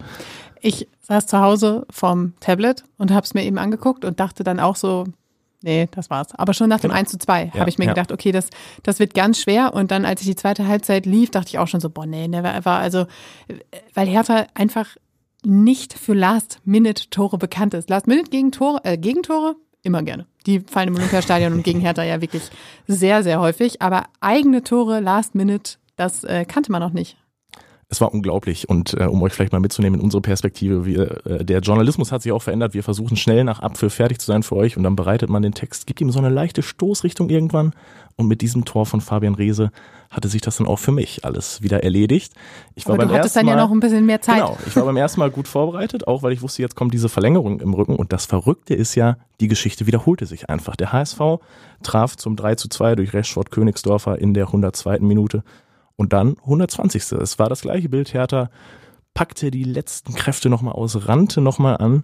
[0.61, 4.59] Ich saß zu Hause vom Tablet und habe es mir eben angeguckt und dachte dann
[4.59, 5.05] auch so,
[5.61, 6.33] nee, das war's.
[6.35, 7.19] Aber schon nach dem 1 genau.
[7.19, 7.91] zu 2 ja, habe ich mir ja.
[7.91, 8.49] gedacht, okay, das,
[8.83, 9.73] das wird ganz schwer.
[9.73, 12.27] Und dann, als ich die zweite Halbzeit lief, dachte ich auch schon so, boah, nee,
[12.27, 12.71] never ever.
[12.71, 13.05] Also,
[13.93, 14.87] weil Hertha einfach
[15.43, 17.89] nicht für Last-Minute-Tore bekannt ist.
[17.89, 20.25] Last-Minute-Gegentore, äh, Gegentore immer gerne.
[20.45, 22.43] Die fallen im Olympiastadion und gegen Hertha ja wirklich
[22.87, 23.81] sehr, sehr häufig.
[23.81, 27.17] Aber eigene Tore, Last-Minute, das äh, kannte man noch nicht.
[27.91, 31.43] Es war unglaublich und äh, um euch vielleicht mal mitzunehmen in unsere Perspektive, wir, äh,
[31.43, 32.75] der Journalismus hat sich auch verändert.
[32.75, 35.53] Wir versuchen schnell nach Apfel fertig zu sein für euch und dann bereitet man den
[35.53, 37.73] Text, gibt ihm so eine leichte Stoßrichtung irgendwann
[38.15, 39.71] und mit diesem Tor von Fabian Reese
[40.11, 42.33] hatte sich das dann auch für mich alles wieder erledigt.
[42.75, 44.35] Ich war Aber beim du hattest dann Mal, ja noch ein bisschen mehr Zeit.
[44.35, 47.09] Genau, ich war beim ersten Mal gut vorbereitet, auch weil ich wusste, jetzt kommt diese
[47.09, 50.75] Verlängerung im Rücken und das Verrückte ist ja, die Geschichte wiederholte sich einfach.
[50.75, 51.19] Der HSV
[51.81, 54.99] traf zum 3 zu 2 durch Rashford Königsdorfer in der 102.
[54.99, 55.43] Minute
[55.99, 57.11] und dann 120.
[57.11, 58.13] Es war das gleiche Bild.
[58.13, 58.49] Hertha
[59.13, 62.03] packte die letzten Kräfte nochmal aus, rannte nochmal an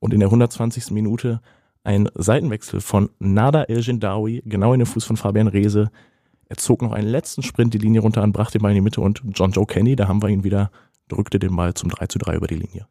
[0.00, 0.90] und in der 120.
[0.90, 1.40] Minute
[1.84, 5.92] ein Seitenwechsel von Nada El Gendawi, genau in den Fuß von Fabian Reese.
[6.48, 8.80] Er zog noch einen letzten Sprint die Linie runter an, brachte den Ball in die
[8.80, 10.72] Mitte und John Joe Kenny, da haben wir ihn wieder,
[11.06, 12.88] drückte den Ball zum 3 zu 3 über die Linie.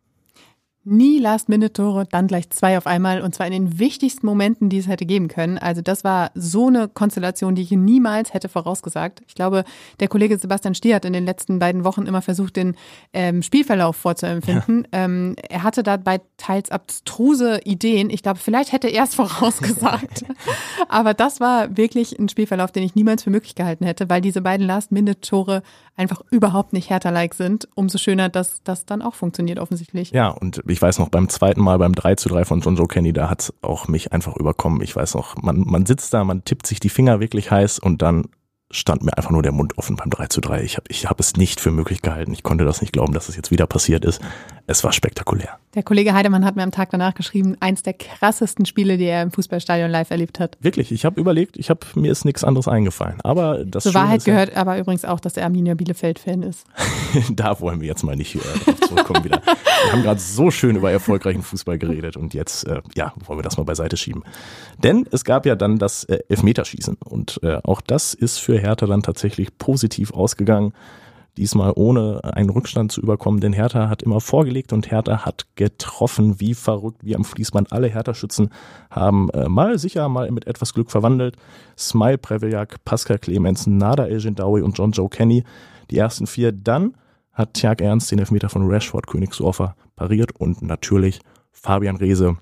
[0.90, 4.88] Nie Last-Minute-Tore, dann gleich zwei auf einmal und zwar in den wichtigsten Momenten, die es
[4.88, 5.58] hätte geben können.
[5.58, 9.22] Also das war so eine Konstellation, die ich niemals hätte vorausgesagt.
[9.28, 9.66] Ich glaube,
[10.00, 12.76] der Kollege Sebastian Stier hat in den letzten beiden Wochen immer versucht, den
[13.12, 14.88] ähm, Spielverlauf vorzuempfinden.
[14.94, 15.06] Ja.
[15.06, 18.10] Ähm, er hatte dabei teils abstruse Ideen.
[18.10, 20.24] Ich glaube, vielleicht hätte er es vorausgesagt.
[20.88, 24.42] Aber das war wirklich ein Spielverlauf, den ich niemals für möglich gehalten hätte, weil diese
[24.42, 25.64] beiden Last-Minute-Tore
[25.98, 27.68] einfach überhaupt nicht härter-like sind.
[27.76, 30.12] Umso schöner, dass das dann auch funktioniert offensichtlich.
[30.12, 32.88] Ja, und ich weiß noch, beim zweiten Mal, beim 3 zu 3 von John Joe
[32.88, 34.82] Kenny, da hat auch mich einfach überkommen.
[34.82, 38.02] Ich weiß noch, man, man sitzt da, man tippt sich die Finger wirklich heiß und
[38.02, 38.26] dann
[38.70, 40.64] stand mir einfach nur der Mund offen beim 3 zu 3.
[40.64, 42.34] Ich habe ich hab es nicht für möglich gehalten.
[42.34, 44.22] Ich konnte das nicht glauben, dass es jetzt wieder passiert ist.
[44.66, 45.58] Es war spektakulär.
[45.76, 49.22] Der Kollege Heidemann hat mir am Tag danach geschrieben, eins der krassesten Spiele, die er
[49.22, 50.58] im Fußballstadion live erlebt hat.
[50.60, 53.22] Wirklich, ich habe überlegt, ich habe mir ist nichts anderes eingefallen.
[53.24, 56.66] Aber das Zur Wahrheit gehört ja, aber übrigens auch, dass er Arminia Bielefeld-Fan ist.
[57.32, 59.42] da wollen wir jetzt mal nicht äh, drauf zurückkommen wieder.
[59.46, 63.44] Wir haben gerade so schön über erfolgreichen Fußball geredet und jetzt, äh, ja, wollen wir
[63.44, 64.24] das mal beiseite schieben.
[64.84, 68.86] Denn es gab ja dann das äh, Elfmeterschießen und äh, auch das ist für Hertha
[68.86, 70.74] dann tatsächlich positiv ausgegangen.
[71.38, 76.40] Diesmal ohne einen Rückstand zu überkommen, denn Hertha hat immer vorgelegt und Hertha hat getroffen,
[76.40, 77.72] wie verrückt, wie am Fließband.
[77.72, 78.50] Alle Hertha-Schützen
[78.90, 81.36] haben äh, mal sicher, mal mit etwas Glück verwandelt.
[81.78, 84.26] Smile Preveljak, Pascal Clemens, Nada El
[84.64, 85.44] und John Joe Kenny,
[85.92, 86.52] die ersten vier.
[86.52, 86.96] Dann
[87.34, 91.20] hat Tjag Ernst den Elfmeter von Rashford Königsdorfer pariert und natürlich
[91.52, 92.38] Fabian Reese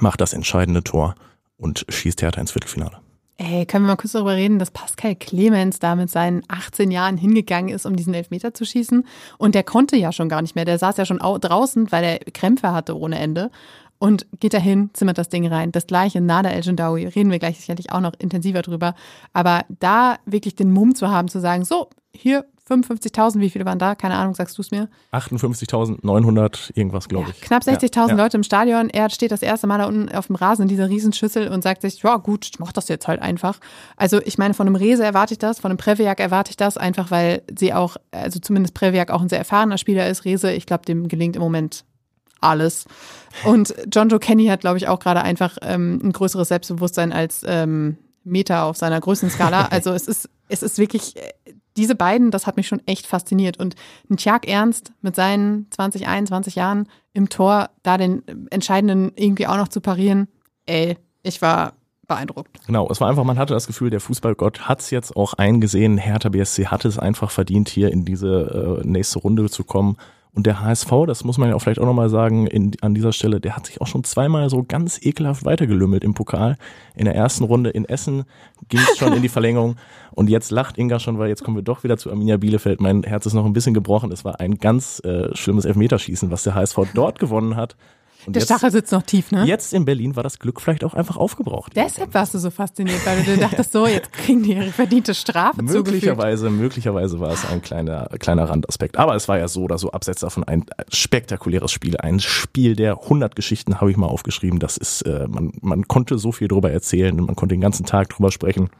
[0.00, 1.14] macht das entscheidende Tor
[1.56, 3.01] und schießt Hertha ins Viertelfinale.
[3.44, 7.16] Ey, können wir mal kurz darüber reden, dass Pascal Clemens da mit seinen 18 Jahren
[7.16, 9.04] hingegangen ist, um diesen Elfmeter zu schießen.
[9.36, 10.64] Und der konnte ja schon gar nicht mehr.
[10.64, 13.50] Der saß ja schon draußen, weil er Krämpfe hatte ohne Ende.
[13.98, 15.72] Und geht dahin, zimmert das Ding rein.
[15.72, 18.94] Das gleiche Nada El Jindawi, reden wir gleich sicherlich auch noch intensiver drüber.
[19.32, 23.78] Aber da wirklich den Mumm zu haben, zu sagen, so, hier 55.000, wie viele waren
[23.78, 23.94] da?
[23.94, 24.88] Keine Ahnung, sagst du es mir?
[25.12, 27.40] 58.900 irgendwas, glaube ja, ich.
[27.42, 28.90] Knapp 60.000 ja, Leute im Stadion.
[28.90, 31.82] Er steht das erste Mal da unten auf dem Rasen in dieser Riesenschüssel und sagt
[31.82, 33.58] sich, ja gut, ich mach das jetzt halt einfach.
[33.96, 36.76] Also ich meine, von einem Rese erwarte ich das, von einem Previak erwarte ich das,
[36.76, 40.24] einfach weil sie auch, also zumindest Previak auch ein sehr erfahrener Spieler ist.
[40.24, 41.84] Rese, ich glaube, dem gelingt im Moment
[42.42, 42.84] alles.
[43.44, 47.42] Und John Joe Kenny hat, glaube ich, auch gerade einfach ähm, ein größeres Selbstbewusstsein als
[47.46, 49.68] ähm, Meter auf seiner Größenskala.
[49.70, 51.14] Also es ist, es ist wirklich
[51.76, 53.58] diese beiden, das hat mich schon echt fasziniert.
[53.58, 53.74] Und
[54.10, 59.56] ein Tjag Ernst mit seinen 20, 21 Jahren im Tor, da den entscheidenden irgendwie auch
[59.56, 60.28] noch zu parieren,
[60.66, 61.74] ey, ich war
[62.06, 62.66] beeindruckt.
[62.66, 65.96] Genau, es war einfach, man hatte das Gefühl, der Fußballgott hat es jetzt auch eingesehen.
[65.96, 69.96] Hertha BSC hatte es einfach verdient, hier in diese äh, nächste Runde zu kommen.
[70.34, 73.12] Und der HSV, das muss man ja auch vielleicht auch nochmal sagen, in, an dieser
[73.12, 76.56] Stelle, der hat sich auch schon zweimal so ganz ekelhaft weitergelümmelt im Pokal.
[76.94, 78.24] In der ersten Runde in Essen
[78.70, 79.76] ging es schon in die Verlängerung.
[80.12, 82.80] Und jetzt lacht Inga schon, weil jetzt kommen wir doch wieder zu Arminia Bielefeld.
[82.80, 84.10] Mein Herz ist noch ein bisschen gebrochen.
[84.10, 87.76] Es war ein ganz äh, schlimmes Elfmeterschießen, was der HSV dort gewonnen hat.
[88.26, 89.44] Und der jetzt, Stachel sitzt noch tief, ne?
[89.44, 91.72] Jetzt in Berlin war das Glück vielleicht auch einfach aufgebraucht.
[91.74, 95.62] Deshalb warst du so fasziniert, weil du dachtest, so, jetzt kriegen die ihre verdiente Strafe
[95.62, 96.62] Möglicherweise, zugefügt.
[96.62, 98.98] möglicherweise war es ein kleiner, kleiner Randaspekt.
[98.98, 101.96] Aber es war ja so oder so abseits davon ein spektakuläres Spiel.
[101.96, 104.58] Ein Spiel der 100 Geschichten habe ich mal aufgeschrieben.
[104.58, 107.86] Das ist, äh, man, man konnte so viel drüber erzählen und man konnte den ganzen
[107.86, 108.70] Tag drüber sprechen.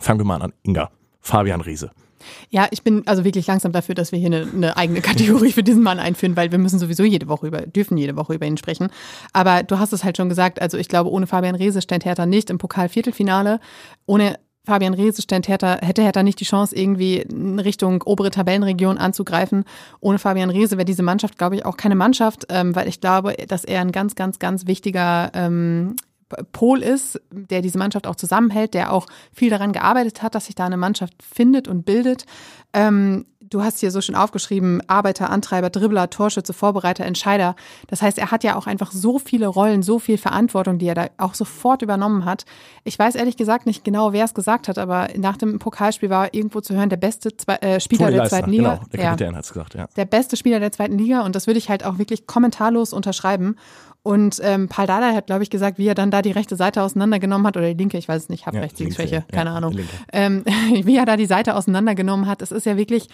[0.00, 0.90] Fangen wir mal an, Inga.
[1.20, 1.90] Fabian Riese.
[2.50, 5.62] Ja, ich bin also wirklich langsam dafür, dass wir hier eine, eine, eigene Kategorie für
[5.62, 8.56] diesen Mann einführen, weil wir müssen sowieso jede Woche über, dürfen jede Woche über ihn
[8.56, 8.88] sprechen.
[9.32, 12.26] Aber du hast es halt schon gesagt, also ich glaube, ohne Fabian Reese stand Hertha
[12.26, 13.60] nicht im Pokal-Viertelfinale.
[14.06, 18.96] Ohne Fabian Reese stand Hertha, hätte Hertha nicht die Chance, irgendwie in Richtung obere Tabellenregion
[18.96, 19.64] anzugreifen.
[20.00, 23.34] Ohne Fabian Reese wäre diese Mannschaft, glaube ich, auch keine Mannschaft, ähm, weil ich glaube,
[23.46, 25.96] dass er ein ganz, ganz, ganz wichtiger ähm,
[26.52, 30.54] Pol ist, der diese Mannschaft auch zusammenhält, der auch viel daran gearbeitet hat, dass sich
[30.54, 32.26] da eine Mannschaft findet und bildet.
[32.72, 37.54] Ähm, du hast hier so schön aufgeschrieben, Arbeiter, Antreiber, Dribbler, Torschütze, Vorbereiter, Entscheider.
[37.86, 40.94] Das heißt, er hat ja auch einfach so viele Rollen, so viel Verantwortung, die er
[40.94, 42.44] da auch sofort übernommen hat.
[42.84, 46.34] Ich weiß ehrlich gesagt nicht genau, wer es gesagt hat, aber nach dem Pokalspiel war
[46.34, 48.74] irgendwo zu hören, der beste Zwei äh, Spieler der zweiten Liga.
[48.74, 49.36] Genau, der Kapitän ja.
[49.36, 49.86] hat es gesagt, ja.
[49.96, 53.56] Der beste Spieler der zweiten Liga und das würde ich halt auch wirklich kommentarlos unterschreiben.
[54.04, 56.82] Und ähm, Paul Dada hat, glaube ich, gesagt, wie er dann da die rechte Seite
[56.82, 59.48] auseinandergenommen hat, oder die linke, ich weiß es nicht, habe ja, rechts, links, Schwäche, keine
[59.48, 59.78] ja, Ahnung.
[60.12, 60.44] Ähm,
[60.84, 62.42] wie er da die Seite auseinandergenommen hat.
[62.42, 63.08] Es ist ja wirklich,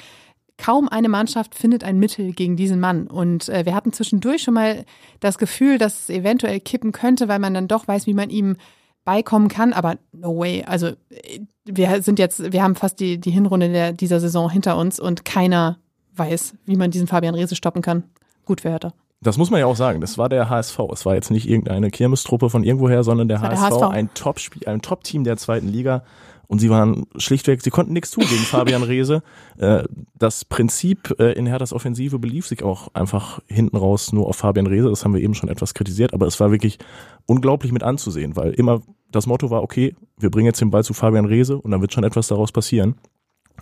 [0.58, 3.06] kaum eine Mannschaft findet ein Mittel gegen diesen Mann.
[3.06, 4.84] Und äh, wir hatten zwischendurch schon mal
[5.20, 8.56] das Gefühl, dass es eventuell kippen könnte, weil man dann doch weiß, wie man ihm
[9.04, 9.72] beikommen kann.
[9.72, 10.64] Aber no way.
[10.64, 14.76] Also äh, wir sind jetzt, wir haben fast die, die Hinrunde der, dieser Saison hinter
[14.76, 15.78] uns und keiner
[16.14, 18.04] weiß, wie man diesen Fabian Rehse stoppen kann.
[18.44, 18.92] Gut für Hertha.
[19.22, 20.00] Das muss man ja auch sagen.
[20.00, 20.78] Das war der HSV.
[20.92, 24.66] Es war jetzt nicht irgendeine Kirmestruppe von irgendwoher, sondern der, HSV, der HSV, ein Top-Spiel,
[24.66, 26.04] ein Top-Team der zweiten Liga.
[26.46, 29.22] und sie waren schlichtweg, sie konnten nichts tun gegen Fabian Reese.
[29.58, 29.84] Äh,
[30.18, 34.66] das Prinzip äh, in Herthas Offensive belief sich auch einfach hinten raus nur auf Fabian
[34.66, 34.88] Reese.
[34.88, 36.78] Das haben wir eben schon etwas kritisiert, aber es war wirklich
[37.26, 38.80] unglaublich mit anzusehen, weil immer
[39.12, 41.92] das Motto war, okay, wir bringen jetzt den Ball zu Fabian Reese und dann wird
[41.92, 42.96] schon etwas daraus passieren.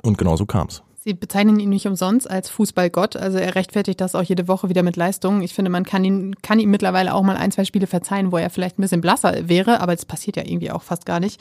[0.02, 0.82] Und genau so kam's.
[1.08, 3.16] Sie bezeichnen ihn nicht umsonst als Fußballgott.
[3.16, 5.40] Also er rechtfertigt das auch jede Woche wieder mit Leistungen.
[5.40, 8.36] Ich finde, man kann ihn, kann ihm mittlerweile auch mal ein, zwei Spiele verzeihen, wo
[8.36, 11.40] er vielleicht ein bisschen blasser wäre, aber das passiert ja irgendwie auch fast gar nicht.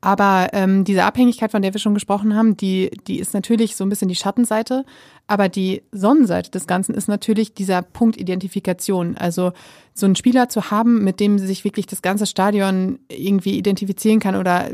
[0.00, 3.84] Aber ähm, diese Abhängigkeit, von der wir schon gesprochen haben, die, die ist natürlich so
[3.84, 4.86] ein bisschen die Schattenseite.
[5.26, 9.18] Aber die Sonnenseite des Ganzen ist natürlich dieser Punkt Identifikation.
[9.18, 9.52] Also
[9.92, 14.36] so einen Spieler zu haben, mit dem sich wirklich das ganze Stadion irgendwie identifizieren kann
[14.36, 14.70] oder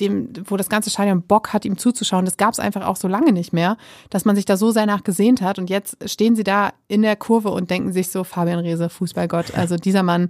[0.00, 2.24] dem, wo das ganze Stadion Bock hat, ihm zuzuschauen.
[2.24, 3.76] Das gab es einfach auch so lange nicht mehr,
[4.08, 5.58] dass man sich da so sehr nachgesehnt hat.
[5.58, 9.54] Und jetzt stehen sie da in der Kurve und denken sich so, Fabian Reese, Fußballgott.
[9.54, 10.28] Also dieser Mann,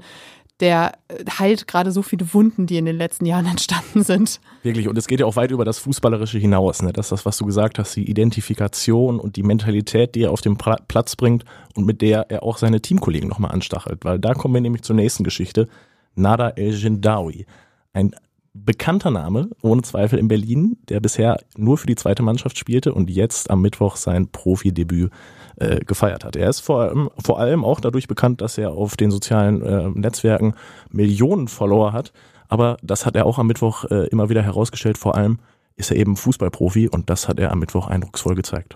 [0.60, 0.92] der
[1.38, 4.40] heilt gerade so viele Wunden, die in den letzten Jahren entstanden sind.
[4.62, 6.82] Wirklich, und es geht ja auch weit über das Fußballerische hinaus.
[6.82, 6.92] Ne?
[6.92, 10.42] Das ist das, was du gesagt hast, die Identifikation und die Mentalität, die er auf
[10.42, 14.04] den Platz bringt und mit der er auch seine Teamkollegen nochmal anstachelt.
[14.04, 15.68] Weil da kommen wir nämlich zur nächsten Geschichte.
[16.14, 17.46] Nada El Jindawi.
[17.92, 18.14] Ein
[18.52, 23.10] bekannter Name, ohne Zweifel in Berlin, der bisher nur für die zweite Mannschaft spielte und
[23.10, 25.12] jetzt am Mittwoch sein Profidebüt
[25.56, 26.36] äh, gefeiert hat.
[26.36, 29.88] Er ist vor allem, vor allem auch dadurch bekannt, dass er auf den sozialen äh,
[29.90, 30.54] Netzwerken
[30.90, 32.12] Millionen Follower hat.
[32.48, 35.38] Aber das hat er auch am Mittwoch äh, immer wieder herausgestellt, vor allem
[35.80, 38.74] ist er eben Fußballprofi und das hat er am Mittwoch eindrucksvoll gezeigt.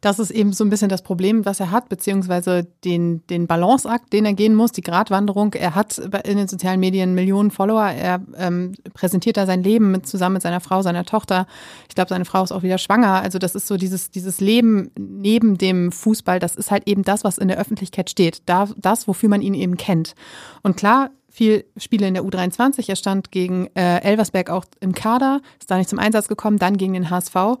[0.00, 4.12] Das ist eben so ein bisschen das Problem, was er hat, beziehungsweise den, den Balanceakt,
[4.12, 5.54] den er gehen muss, die Gratwanderung.
[5.54, 7.86] Er hat in den sozialen Medien Millionen Follower.
[7.86, 11.46] Er ähm, präsentiert da sein Leben mit, zusammen mit seiner Frau, seiner Tochter.
[11.88, 13.22] Ich glaube, seine Frau ist auch wieder schwanger.
[13.22, 16.38] Also das ist so dieses, dieses Leben neben dem Fußball.
[16.38, 18.42] Das ist halt eben das, was in der Öffentlichkeit steht.
[18.46, 20.14] Da, das, wofür man ihn eben kennt.
[20.62, 22.88] Und klar, viel Spiele in der U23.
[22.88, 26.78] Er stand gegen äh, Elversberg auch im Kader, ist da nicht zum Einsatz gekommen, dann
[26.78, 27.58] gegen den HSV.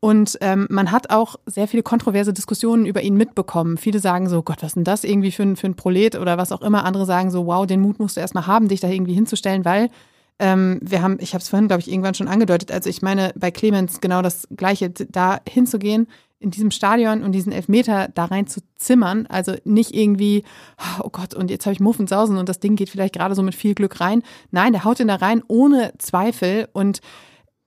[0.00, 3.78] Und ähm, man hat auch sehr viele kontroverse Diskussionen über ihn mitbekommen.
[3.78, 6.36] Viele sagen so, Gott, was ist denn das irgendwie für ein, für ein Prolet oder
[6.36, 6.84] was auch immer.
[6.84, 9.88] Andere sagen so, wow, den Mut musst du erstmal haben, dich da irgendwie hinzustellen, weil
[10.40, 12.72] ähm, wir haben, ich habe es vorhin, glaube ich, irgendwann schon angedeutet.
[12.72, 16.08] Also ich meine, bei Clemens genau das Gleiche, da hinzugehen,
[16.42, 19.26] in diesem Stadion und diesen Elfmeter da rein zu zimmern.
[19.28, 20.44] Also nicht irgendwie,
[21.02, 23.54] oh Gott, und jetzt habe ich Muffensausen und das Ding geht vielleicht gerade so mit
[23.54, 24.22] viel Glück rein.
[24.50, 27.00] Nein, der haut ihn da rein ohne Zweifel und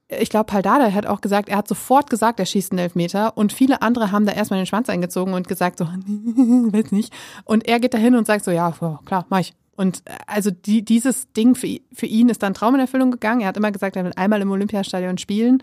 [0.07, 3.51] ich glaube, Paldada hat auch gesagt, er hat sofort gesagt, er schießt einen Elfmeter und
[3.51, 7.11] viele andere haben da erstmal den Schwanz eingezogen und gesagt so, weiß nicht.
[7.43, 8.71] Und er geht da hin und sagt so, ja,
[9.05, 9.53] klar, mach ich.
[9.75, 13.41] Und äh, also die, dieses Ding für, für ihn ist dann Traum in Erfüllung gegangen.
[13.41, 15.61] Er hat immer gesagt, er will einmal im Olympiastadion spielen.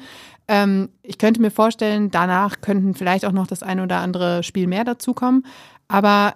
[0.49, 4.67] Ähm, ich könnte mir vorstellen, danach könnten vielleicht auch noch das eine oder andere Spiel
[4.67, 5.47] mehr dazukommen.
[5.89, 6.35] Aber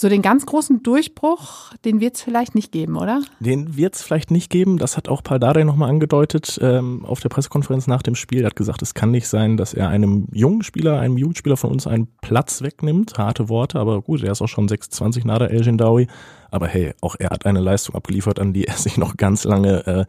[0.00, 3.20] so den ganz großen Durchbruch, den wird es vielleicht nicht geben, oder?
[3.38, 4.78] Den wird es vielleicht nicht geben.
[4.78, 8.40] Das hat auch Paldare nochmal angedeutet ähm, auf der Pressekonferenz nach dem Spiel.
[8.40, 11.70] Er hat gesagt, es kann nicht sein, dass er einem jungen Spieler, einem Jugendspieler von
[11.70, 13.18] uns einen Platz wegnimmt.
[13.18, 16.06] Harte Worte, aber gut, er ist auch schon 26 Nader El Jindawi.
[16.50, 19.86] Aber hey, auch er hat eine Leistung abgeliefert, an die er sich noch ganz lange
[19.86, 20.04] äh,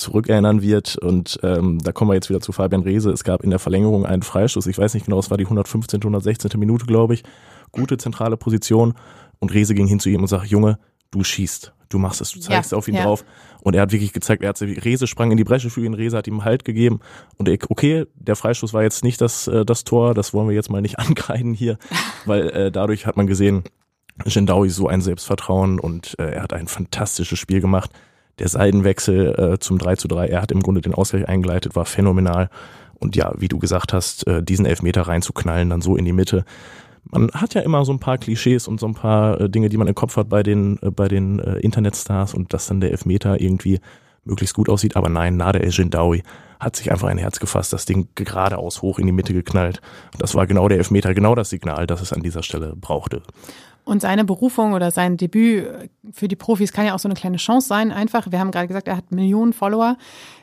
[0.00, 0.96] zurückerinnern wird.
[0.96, 3.10] Und ähm, da kommen wir jetzt wieder zu Fabian Reese.
[3.10, 4.66] Es gab in der Verlängerung einen Freistoß.
[4.66, 6.50] Ich weiß nicht genau, es war die 115., 116.
[6.58, 7.22] Minute, glaube ich.
[7.72, 8.94] Gute zentrale Position.
[9.38, 10.78] Und Reese ging hin zu ihm und sagt, Junge,
[11.10, 11.72] du schießt.
[11.88, 13.02] Du machst es, du zeigst ja, auf ihn ja.
[13.02, 13.24] drauf.
[13.62, 16.16] Und er hat wirklich gezeigt, er hat Rese sprang in die Bresche für ihn, Rese
[16.16, 17.00] hat ihm Halt gegeben.
[17.36, 20.54] Und er, okay, der Freistoß war jetzt nicht das, äh, das Tor, das wollen wir
[20.54, 21.78] jetzt mal nicht ankreiden hier,
[22.26, 23.64] weil äh, dadurch hat man gesehen,
[24.24, 27.90] Gendaui so ein Selbstvertrauen und äh, er hat ein fantastisches Spiel gemacht.
[28.38, 31.84] Der Seidenwechsel äh, zum 3 zu 3, er hat im Grunde den Ausgleich eingeleitet, war
[31.84, 32.48] phänomenal.
[32.98, 36.44] Und ja, wie du gesagt hast, äh, diesen Elfmeter reinzuknallen, dann so in die Mitte,
[37.04, 39.76] man hat ja immer so ein paar Klischees und so ein paar äh, Dinge, die
[39.76, 42.90] man im Kopf hat bei den, äh, bei den äh, Internetstars und dass dann der
[42.90, 43.80] Elfmeter irgendwie
[44.24, 44.96] möglichst gut aussieht.
[44.96, 46.22] Aber nein, Nade El Jindawi
[46.58, 49.80] hat sich einfach ein Herz gefasst, das Ding geradeaus hoch in die Mitte geknallt.
[50.18, 53.22] Das war genau der Elfmeter, genau das Signal, das es an dieser Stelle brauchte.
[53.90, 55.66] Und seine Berufung oder sein Debüt
[56.12, 57.90] für die Profis kann ja auch so eine kleine Chance sein.
[57.90, 59.96] Einfach, wir haben gerade gesagt, er hat Millionen Follower.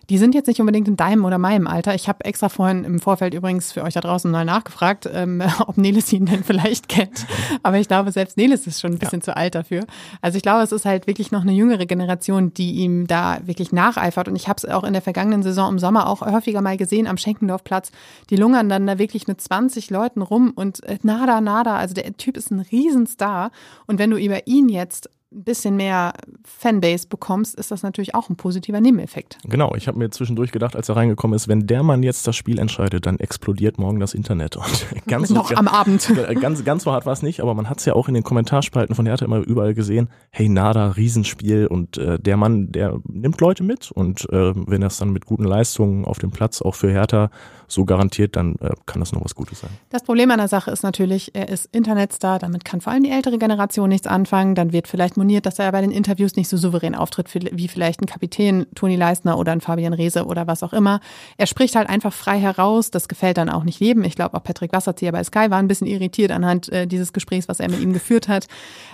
[0.09, 1.93] Die sind jetzt nicht unbedingt in deinem oder meinem Alter.
[1.93, 5.77] Ich habe extra vorhin im Vorfeld übrigens für euch da draußen mal nachgefragt, ähm, ob
[5.77, 7.25] Nelis ihn denn vielleicht kennt.
[7.63, 9.25] Aber ich glaube, selbst Nelis ist schon ein bisschen ja.
[9.25, 9.85] zu alt dafür.
[10.21, 13.73] Also ich glaube, es ist halt wirklich noch eine jüngere Generation, die ihm da wirklich
[13.73, 14.29] nacheifert.
[14.29, 17.07] Und ich habe es auch in der vergangenen Saison im Sommer auch häufiger mal gesehen
[17.07, 17.91] am Schenkendorfplatz.
[18.29, 21.75] Die lungern dann da wirklich mit 20 Leuten rum und äh, nada, nada.
[21.75, 23.51] Also der Typ ist ein Riesenstar.
[23.87, 28.29] Und wenn du über ihn jetzt ein bisschen mehr Fanbase bekommst, ist das natürlich auch
[28.29, 29.37] ein positiver Nebeneffekt.
[29.43, 32.35] Genau, ich habe mir zwischendurch gedacht, als er reingekommen ist, wenn der Mann jetzt das
[32.35, 34.57] Spiel entscheidet, dann explodiert morgen das Internet.
[34.57, 36.11] Und ganz Noch am Abend.
[36.41, 38.23] Ganz, ganz so hart war es nicht, aber man hat es ja auch in den
[38.23, 43.39] Kommentarspalten von Hertha immer überall gesehen, hey Nada, Riesenspiel und äh, der Mann, der nimmt
[43.39, 46.75] Leute mit und äh, wenn er es dann mit guten Leistungen auf dem Platz auch
[46.75, 47.29] für Hertha
[47.67, 49.69] so garantiert, dann äh, kann das noch was Gutes sein.
[49.89, 53.11] Das Problem an der Sache ist natürlich, er ist Internetstar, damit kann vor allem die
[53.11, 54.55] ältere Generation nichts anfangen.
[54.55, 58.01] Dann wird vielleicht moniert, dass er bei den Interviews nicht so souverän auftritt wie vielleicht
[58.01, 61.01] ein Kapitän Toni Leistner oder ein Fabian Reese oder was auch immer.
[61.37, 62.89] Er spricht halt einfach frei heraus.
[62.89, 64.03] Das gefällt dann auch nicht jedem.
[64.03, 67.49] Ich glaube, auch Patrick Wasserzieher bei Sky war ein bisschen irritiert anhand äh, dieses Gesprächs,
[67.49, 68.47] was er mit ihm geführt hat.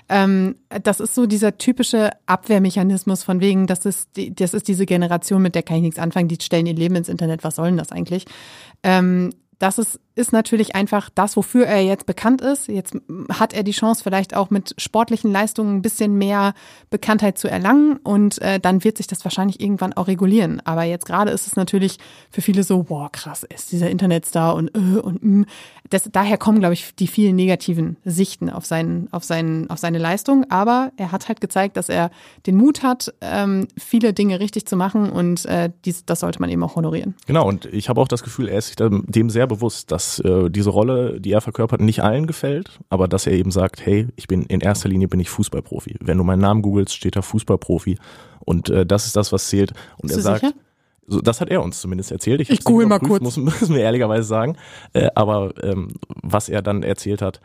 [0.10, 4.86] Ähm, das ist so dieser typische Abwehrmechanismus von wegen, das ist, die, das ist diese
[4.86, 6.28] Generation, mit der kann ich nichts anfangen.
[6.28, 7.44] Die stellen ihr Leben ins Internet.
[7.44, 8.26] Was soll denn das eigentlich?
[8.84, 12.68] Ähm, das ist, ist natürlich einfach das, wofür er jetzt bekannt ist.
[12.68, 12.96] Jetzt
[13.32, 16.54] hat er die Chance, vielleicht auch mit sportlichen Leistungen ein bisschen mehr
[16.90, 20.62] Bekanntheit zu erlangen und äh, dann wird sich das wahrscheinlich irgendwann auch regulieren.
[20.66, 21.98] Aber jetzt gerade ist es natürlich
[22.30, 25.46] für viele so, boah, krass, ist dieser Internetstar und äh, und mh.
[25.90, 30.00] Das, daher kommen, glaube ich, die vielen negativen Sichten auf, seinen, auf, seinen, auf seine
[30.00, 30.50] Leistung.
[30.50, 32.10] Aber er hat halt gezeigt, dass er
[32.48, 36.50] den Mut hat, ähm, viele Dinge richtig zu machen und äh, dies, das sollte man
[36.50, 37.16] eben auch honorieren.
[37.28, 40.50] Genau, und ich habe auch das Gefühl, er ist sich dem sehr bewusst, dass äh,
[40.50, 44.28] diese Rolle, die er verkörpert, nicht allen gefällt, aber dass er eben sagt, hey, ich
[44.28, 45.98] bin in erster Linie bin ich Fußballprofi.
[46.00, 47.98] Wenn du meinen Namen googelst, steht da Fußballprofi
[48.46, 49.74] und äh, das ist das, was zählt.
[49.98, 50.54] Und Bist er sagt, sicher?
[51.06, 52.40] So, das hat er uns zumindest erzählt.
[52.42, 53.22] Ich, ich google mal kurz.
[53.22, 54.58] Muss, müssen wir ehrlicherweise sagen.
[54.94, 57.42] Äh, aber ähm, was er dann erzählt hat,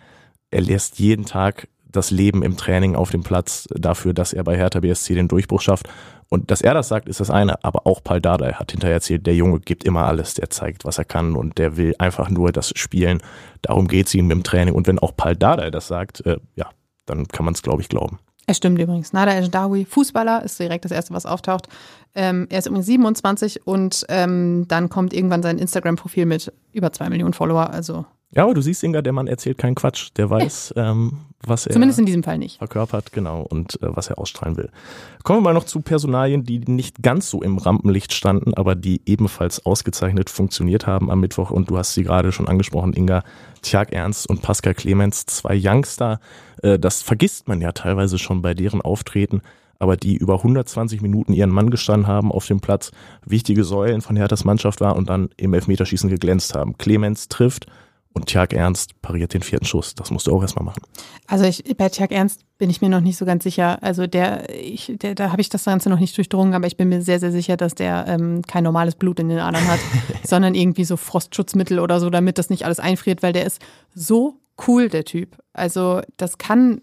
[0.50, 4.56] er lässt jeden Tag das Leben im Training auf dem Platz dafür, dass er bei
[4.56, 5.88] Hertha BSC den Durchbruch schafft.
[6.30, 7.64] Und dass er das sagt, ist das eine.
[7.64, 10.98] Aber auch Paul Dardai hat hinterher erzählt, der Junge gibt immer alles, der zeigt, was
[10.98, 13.22] er kann und der will einfach nur das spielen.
[13.62, 14.74] Darum geht es ihm im Training.
[14.74, 16.68] Und wenn auch Paul Dardai das sagt, äh, ja,
[17.06, 18.18] dann kann man es, glaube ich, glauben.
[18.46, 19.12] Es stimmt übrigens.
[19.12, 19.50] Nada El
[19.84, 21.68] Fußballer, ist direkt das erste, was auftaucht.
[22.14, 27.10] Ähm, er ist übrigens 27 und ähm, dann kommt irgendwann sein Instagram-Profil mit über zwei
[27.10, 27.70] Millionen Follower.
[27.70, 30.10] Also ja, aber du siehst, Inga, der Mann erzählt keinen Quatsch.
[30.16, 32.58] Der weiß, ähm, was er Zumindest in diesem Fall nicht.
[32.58, 34.70] verkörpert, genau, und äh, was er ausstrahlen will.
[35.24, 39.00] Kommen wir mal noch zu Personalien, die nicht ganz so im Rampenlicht standen, aber die
[39.06, 41.50] ebenfalls ausgezeichnet funktioniert haben am Mittwoch.
[41.50, 43.22] Und du hast sie gerade schon angesprochen, Inga.
[43.62, 46.20] Tjag Ernst und Pascal Clemens, zwei Youngster.
[46.62, 49.42] Äh, das vergisst man ja teilweise schon bei deren Auftreten
[49.78, 52.90] aber die über 120 Minuten ihren Mann gestanden haben auf dem Platz,
[53.24, 56.76] wichtige Säulen von Herthas Mannschaft war und dann im Elfmeterschießen geglänzt haben.
[56.78, 57.66] Clemens trifft,
[58.18, 59.94] und Tjag Ernst pariert den vierten Schuss.
[59.94, 60.82] Das musst du auch erstmal machen.
[61.26, 63.82] Also ich, bei Tjag Ernst bin ich mir noch nicht so ganz sicher.
[63.82, 66.88] Also der, ich, der da habe ich das Ganze noch nicht durchdrungen, aber ich bin
[66.88, 69.80] mir sehr, sehr sicher, dass der ähm, kein normales Blut in den Adern hat,
[70.24, 73.62] sondern irgendwie so Frostschutzmittel oder so, damit das nicht alles einfriert, weil der ist
[73.94, 75.36] so cool, der Typ.
[75.52, 76.80] Also das kann,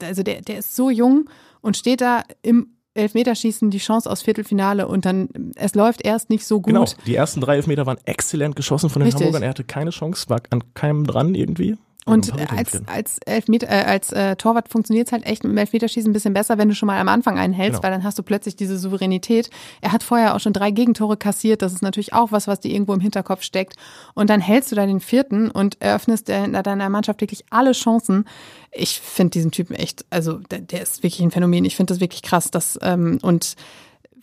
[0.00, 1.28] also der, der ist so jung
[1.60, 6.46] und steht da im Elfmeterschießen die Chance aus Viertelfinale und dann, es läuft erst nicht
[6.46, 6.72] so gut.
[6.72, 9.22] Genau, die ersten drei Elfmeter waren exzellent geschossen von den Richtig.
[9.22, 9.42] Hamburgern.
[9.42, 11.76] Er hatte keine Chance, war an keinem dran irgendwie.
[12.06, 16.10] Und als, als, Elfmeter, äh, als äh, Torwart funktioniert es halt echt mit dem Elfmeterschießen
[16.10, 17.82] ein bisschen besser, wenn du schon mal am Anfang einen hältst, genau.
[17.82, 19.48] weil dann hast du plötzlich diese Souveränität.
[19.80, 22.72] Er hat vorher auch schon drei Gegentore kassiert, das ist natürlich auch was, was dir
[22.72, 23.76] irgendwo im Hinterkopf steckt.
[24.12, 28.26] Und dann hältst du da den vierten und eröffnest deiner Mannschaft wirklich alle Chancen.
[28.70, 31.64] Ich finde diesen Typen echt, also der, der ist wirklich ein Phänomen.
[31.64, 32.50] Ich finde das wirklich krass.
[32.50, 33.56] Dass, ähm, und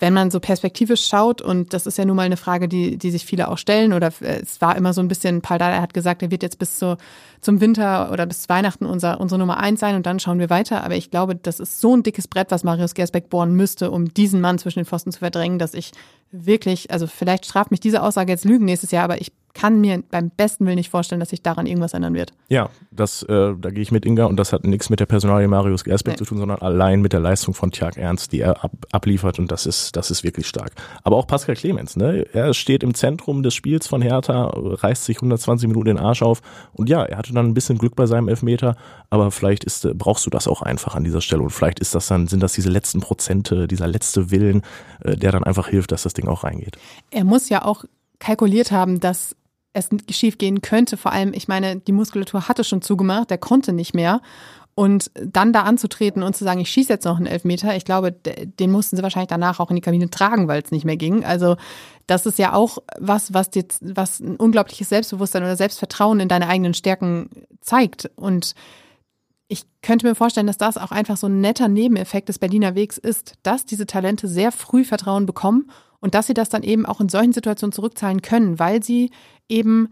[0.02, 3.12] wenn man so perspektivisch schaut, und das ist ja nun mal eine Frage, die, die
[3.12, 5.94] sich viele auch stellen, oder äh, es war immer so ein bisschen, Paul Dada hat
[5.94, 6.98] gesagt, er wird jetzt bis zu,
[7.42, 10.84] zum Winter oder bis Weihnachten unser, unsere Nummer eins sein und dann schauen wir weiter.
[10.84, 14.14] Aber ich glaube, das ist so ein dickes Brett, was Marius Gersbeck bohren müsste, um
[14.14, 15.92] diesen Mann zwischen den Pfosten zu verdrängen, dass ich
[16.32, 20.02] wirklich, also vielleicht straft mich diese Aussage jetzt Lügen nächstes Jahr, aber ich kann mir
[20.10, 22.32] beim besten Willen nicht vorstellen, dass sich daran irgendwas ändern wird.
[22.48, 25.48] Ja, das, äh, da gehe ich mit Inga und das hat nichts mit der Personalie
[25.48, 26.18] Marius Gersbeck nee.
[26.18, 29.52] zu tun, sondern allein mit der Leistung von Tjag Ernst, die er ab, abliefert und
[29.52, 30.72] das ist, das ist wirklich stark.
[31.04, 32.26] Aber auch Pascal Clemens, ne?
[32.34, 36.42] Er steht im Zentrum des Spiels von Hertha, reißt sich 120 Minuten den Arsch auf
[36.74, 38.76] und ja, er hatte dann ein bisschen Glück bei seinem Elfmeter,
[39.10, 42.08] aber vielleicht ist, brauchst du das auch einfach an dieser Stelle und vielleicht ist das
[42.08, 44.62] dann, sind das diese letzten Prozente, dieser letzte Willen,
[45.04, 46.78] äh, der dann einfach hilft, dass das Ding auch reingeht.
[47.10, 47.86] Er muss ja auch
[48.20, 49.36] kalkuliert haben, dass
[49.74, 50.98] es schief gehen könnte.
[50.98, 54.22] Vor allem, ich meine, die Muskulatur hatte schon zugemacht, der konnte nicht mehr.
[54.74, 58.12] Und dann da anzutreten und zu sagen, ich schieße jetzt noch einen Elfmeter, ich glaube,
[58.14, 61.26] den mussten sie wahrscheinlich danach auch in die Kabine tragen, weil es nicht mehr ging.
[61.26, 61.58] Also
[62.08, 66.48] das ist ja auch was, was dir, was ein unglaubliches Selbstbewusstsein oder Selbstvertrauen in deine
[66.48, 67.30] eigenen Stärken
[67.60, 68.10] zeigt.
[68.16, 68.56] Und
[69.50, 72.98] ich könnte mir vorstellen, dass das auch einfach so ein netter Nebeneffekt des Berliner Wegs
[72.98, 77.02] ist, dass diese Talente sehr früh Vertrauen bekommen und dass sie das dann eben auch
[77.02, 79.12] in solchen Situationen zurückzahlen können, weil sie
[79.50, 79.90] eben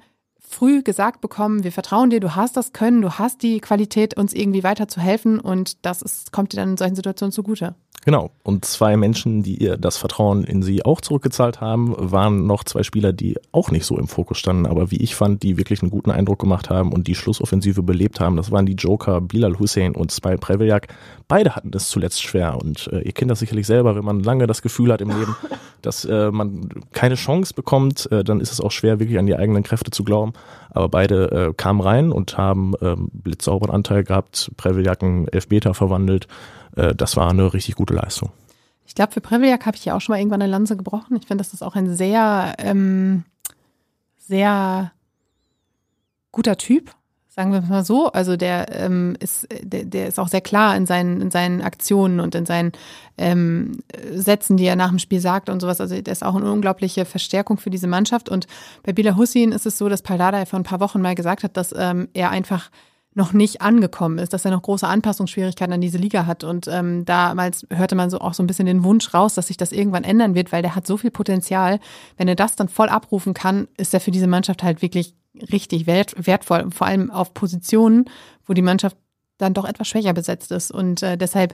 [0.50, 4.34] früh gesagt bekommen, wir vertrauen dir, du hast das Können, du hast die Qualität, uns
[4.34, 7.76] irgendwie weiter zu helfen und das ist, kommt dir dann in solchen Situationen zugute.
[8.06, 8.32] Genau.
[8.44, 12.84] Und zwei Menschen, die ihr das Vertrauen in sie auch zurückgezahlt haben, waren noch zwei
[12.84, 15.92] Spieler, die auch nicht so im Fokus standen, aber wie ich fand, die wirklich einen
[15.92, 18.38] guten Eindruck gemacht haben und die Schlussoffensive belebt haben.
[18.38, 20.88] Das waren die Joker Bilal Hussein und Smile Preveljak.
[21.28, 24.48] Beide hatten es zuletzt schwer und äh, ihr kennt das sicherlich selber, wenn man lange
[24.48, 25.36] das Gefühl hat im Leben,
[25.82, 29.36] dass äh, man keine Chance bekommt, äh, dann ist es auch schwer, wirklich an die
[29.36, 30.34] eigenen Kräfte zu glauben.
[30.72, 36.28] Aber beide äh, kamen rein und haben ähm, blitzsauberen Anteil gehabt, Preveljak einen Elfmeter verwandelt
[36.76, 38.32] äh, das war eine richtig gute Leistung.
[38.86, 41.16] Ich glaube, für Preveljak habe ich ja auch schon mal irgendwann eine Lanze gebrochen.
[41.18, 43.24] Ich finde, das ist auch ein sehr, ähm,
[44.18, 44.92] sehr
[46.32, 46.92] guter Typ,
[47.30, 48.12] sagen wir mal so.
[48.12, 52.20] Also der ähm, ist, der, der ist auch sehr klar in seinen, in seinen Aktionen
[52.20, 52.72] und in seinen
[53.18, 53.80] ähm,
[54.14, 55.80] Sätzen, die er nach dem Spiel sagt und sowas.
[55.80, 58.30] Also der ist auch eine unglaubliche Verstärkung für diese Mannschaft.
[58.30, 58.48] Und
[58.84, 61.56] bei Bila Hussein ist es so, dass Paldada vor ein paar Wochen mal gesagt hat,
[61.56, 62.72] dass ähm, er einfach
[63.20, 66.44] noch nicht angekommen ist, dass er noch große Anpassungsschwierigkeiten an diese Liga hat.
[66.46, 69.58] Und ähm, damals hörte man so auch so ein bisschen den Wunsch raus, dass sich
[69.58, 71.80] das irgendwann ändern wird, weil der hat so viel Potenzial.
[72.18, 75.16] Wenn er das dann voll abrufen kann, ist er für diese Mannschaft halt wirklich
[75.52, 76.72] richtig wert, wertvoll.
[76.72, 78.06] Vor allem auf Positionen,
[78.46, 78.98] wo die Mannschaft
[79.38, 80.72] dann doch etwas schwächer besetzt ist.
[80.72, 81.54] Und äh, deshalb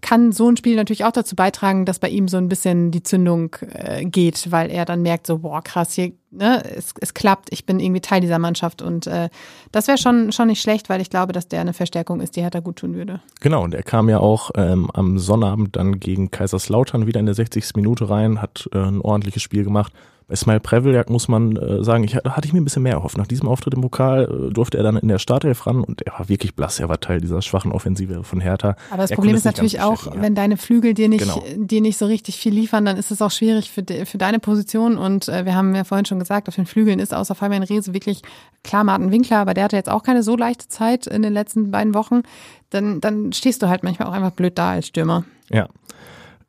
[0.00, 3.02] kann so ein Spiel natürlich auch dazu beitragen, dass bei ihm so ein bisschen die
[3.02, 7.52] Zündung äh, geht, weil er dann merkt, so, boah, krass, hier, ne, es, es klappt,
[7.52, 8.82] ich bin irgendwie Teil dieser Mannschaft.
[8.82, 9.28] Und äh,
[9.72, 12.42] das wäre schon, schon nicht schlecht, weil ich glaube, dass der eine Verstärkung ist, die
[12.42, 13.20] Hertha gut tun würde.
[13.40, 17.34] Genau, und er kam ja auch ähm, am Sonnabend dann gegen Kaiserslautern wieder in der
[17.34, 17.76] 60.
[17.76, 19.92] Minute rein, hat äh, ein ordentliches Spiel gemacht.
[20.28, 23.16] Bei Smile Preveljak muss man äh, sagen, ich hatte ich mir ein bisschen mehr erhofft.
[23.16, 26.18] Nach diesem Auftritt im Pokal äh, durfte er dann in der Startelf ran und er
[26.18, 26.78] war wirklich blass.
[26.80, 28.76] Er war Teil dieser schwachen Offensive von Hertha.
[28.90, 31.42] Aber das er Problem ist natürlich auch, wenn deine Flügel dir nicht, genau.
[31.56, 34.38] dir nicht so richtig viel liefern, dann ist es auch schwierig für, de, für deine
[34.38, 34.98] Position.
[34.98, 37.94] Und äh, wir haben ja vorhin schon gesagt, auf den Flügeln ist außer Fabian Reese
[37.94, 38.20] wirklich
[38.62, 41.70] klar Martin Winkler, aber der hatte jetzt auch keine so leichte Zeit in den letzten
[41.70, 42.20] beiden Wochen.
[42.68, 45.24] Dann, dann stehst du halt manchmal auch einfach blöd da als Stürmer.
[45.48, 45.68] Ja.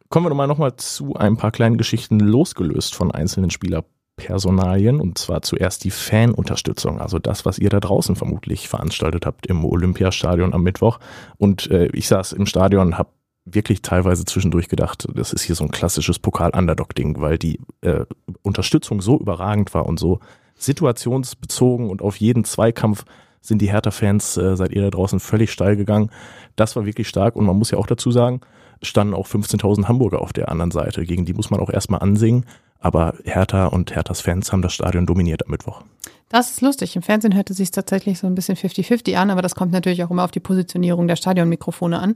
[0.10, 3.84] Kommen wir nochmal zu ein paar kleinen Geschichten losgelöst von einzelnen Spielern.
[4.16, 9.48] Personalien und zwar zuerst die Fanunterstützung, also das, was ihr da draußen vermutlich veranstaltet habt
[9.48, 11.00] im Olympiastadion am Mittwoch.
[11.38, 13.12] Und äh, ich saß im Stadion, habe
[13.46, 18.06] wirklich teilweise zwischendurch gedacht, das ist hier so ein klassisches Pokal-Underdog-Ding, weil die äh,
[18.42, 20.20] Unterstützung so überragend war und so
[20.56, 23.06] situationsbezogen und auf jeden Zweikampf
[23.42, 26.12] sind die Hertha-Fans äh, seit ihr da draußen völlig steil gegangen.
[26.58, 28.42] Das war wirklich stark und man muss ja auch dazu sagen,
[28.82, 31.06] standen auch 15.000 Hamburger auf der anderen Seite.
[31.06, 32.46] Gegen die muss man auch erstmal ansingen.
[32.80, 35.84] Aber Hertha und Herthas Fans haben das Stadion dominiert am Mittwoch.
[36.30, 36.96] Das ist lustig.
[36.96, 40.12] Im Fernsehen hörte sich tatsächlich so ein bisschen 50-50 an, aber das kommt natürlich auch
[40.12, 42.14] immer auf die Positionierung der Stadionmikrofone an.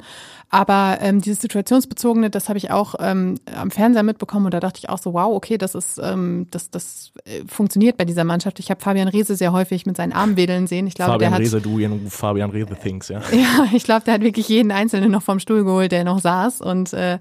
[0.52, 4.78] Aber ähm, dieses situationsbezogene, das habe ich auch ähm, am Fernseher mitbekommen und da dachte
[4.78, 8.60] ich auch so, wow, okay, das ist, ähm, das, das äh, funktioniert bei dieser Mannschaft.
[8.60, 10.86] Ich habe Fabian Reese sehr häufig mit seinen Armen wedeln sehen.
[10.86, 13.20] Ich glaube, Fabian der hat, Reese, du, Fabian Reese Things, ja.
[13.32, 16.62] Ja, ich glaube, der hat wirklich jeden Einzelnen noch vom Stuhl geholt, der noch saß
[16.62, 17.18] und äh,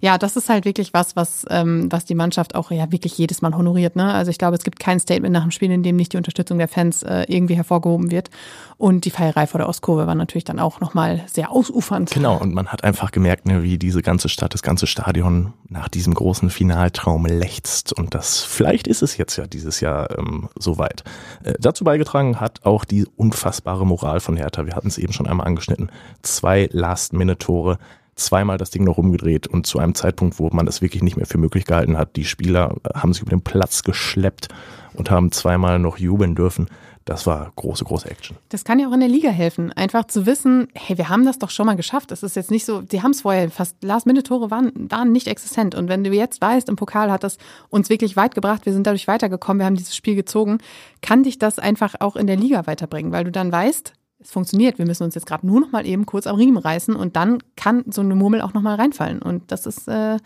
[0.00, 3.42] ja, das ist halt wirklich was, was, ähm, was die Mannschaft auch ja wirklich jedes
[3.42, 3.96] Mal honoriert.
[3.96, 4.12] Ne?
[4.12, 6.58] Also ich glaube, es gibt kein Statement nach dem Spiel, in dem nicht die Unterstützung
[6.58, 8.30] der Fans äh, irgendwie hervorgehoben wird.
[8.78, 12.10] Und die Feierei vor der Ostkurve war natürlich dann auch nochmal sehr ausufernd.
[12.10, 15.88] Genau, und man hat einfach gemerkt, ne, wie diese ganze Stadt, das ganze Stadion nach
[15.88, 17.92] diesem großen Finaltraum lechzt.
[17.92, 21.04] Und das, vielleicht ist es jetzt ja dieses Jahr ähm, soweit.
[21.42, 24.66] Äh, dazu beigetragen hat auch die unfassbare Moral von Hertha.
[24.66, 25.90] Wir hatten es eben schon einmal angeschnitten.
[26.22, 27.78] Zwei Last-Minute-Tore
[28.16, 31.26] zweimal das Ding noch umgedreht und zu einem Zeitpunkt, wo man es wirklich nicht mehr
[31.26, 32.16] für möglich gehalten hat.
[32.16, 34.48] Die Spieler haben sich über den Platz geschleppt
[34.94, 36.68] und haben zweimal noch jubeln dürfen.
[37.04, 38.36] Das war große, große Action.
[38.48, 39.70] Das kann ja auch in der Liga helfen.
[39.72, 42.10] Einfach zu wissen, hey, wir haben das doch schon mal geschafft.
[42.10, 45.76] Es ist jetzt nicht so, die haben es vorher fast, Last-Minute-Tore waren, waren nicht existent.
[45.76, 47.38] Und wenn du jetzt weißt, im Pokal hat das
[47.68, 50.58] uns wirklich weit gebracht, wir sind dadurch weitergekommen, wir haben dieses Spiel gezogen,
[51.00, 54.78] kann dich das einfach auch in der Liga weiterbringen, weil du dann weißt, es funktioniert.
[54.78, 57.38] Wir müssen uns jetzt gerade nur noch mal eben kurz am Riemen reißen und dann
[57.56, 59.20] kann so eine Murmel auch noch mal reinfallen.
[59.20, 60.18] Und das ist äh,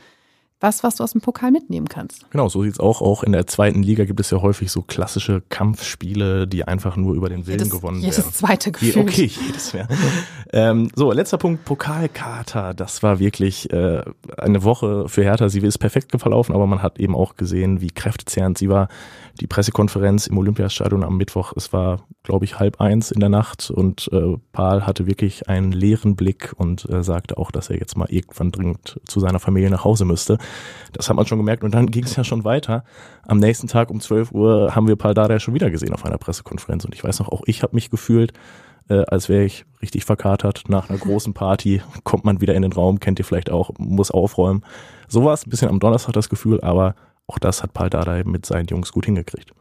[0.60, 2.30] was, was du aus dem Pokal mitnehmen kannst.
[2.30, 3.00] Genau, so sieht's auch.
[3.00, 7.14] Auch in der zweiten Liga gibt es ja häufig so klassische Kampfspiele, die einfach nur
[7.14, 8.26] über den Willen jedes, gewonnen jedes werden.
[8.26, 9.02] Jedes zweite Gefühl.
[9.02, 9.88] Okay, jedes mehr.
[10.52, 12.74] ähm, so, letzter Punkt, Pokalkater.
[12.74, 14.02] Das war wirklich äh,
[14.36, 15.48] eine Woche für Hertha.
[15.48, 18.88] Sie ist perfekt verlaufen, aber man hat eben auch gesehen, wie kräftezehrend sie war.
[19.38, 23.70] Die Pressekonferenz im Olympiastadion am Mittwoch, es war, glaube ich, halb eins in der Nacht
[23.70, 27.96] und äh, Paul hatte wirklich einen leeren Blick und äh, sagte auch, dass er jetzt
[27.96, 30.38] mal irgendwann dringend zu seiner Familie nach Hause müsste.
[30.92, 31.64] Das hat man schon gemerkt.
[31.64, 32.84] Und dann ging es ja schon weiter.
[33.26, 36.84] Am nächsten Tag um 12 Uhr haben wir Paldada schon wieder gesehen auf einer Pressekonferenz.
[36.84, 38.32] Und ich weiß noch, auch ich habe mich gefühlt,
[38.88, 40.64] äh, als wäre ich richtig verkatert.
[40.68, 44.10] Nach einer großen Party kommt man wieder in den Raum, kennt ihr vielleicht auch, muss
[44.10, 44.64] aufräumen.
[45.08, 46.94] So war es ein bisschen am Donnerstag das Gefühl, aber
[47.30, 49.52] auch das hat Paldada mit seinen Jungs gut hingekriegt.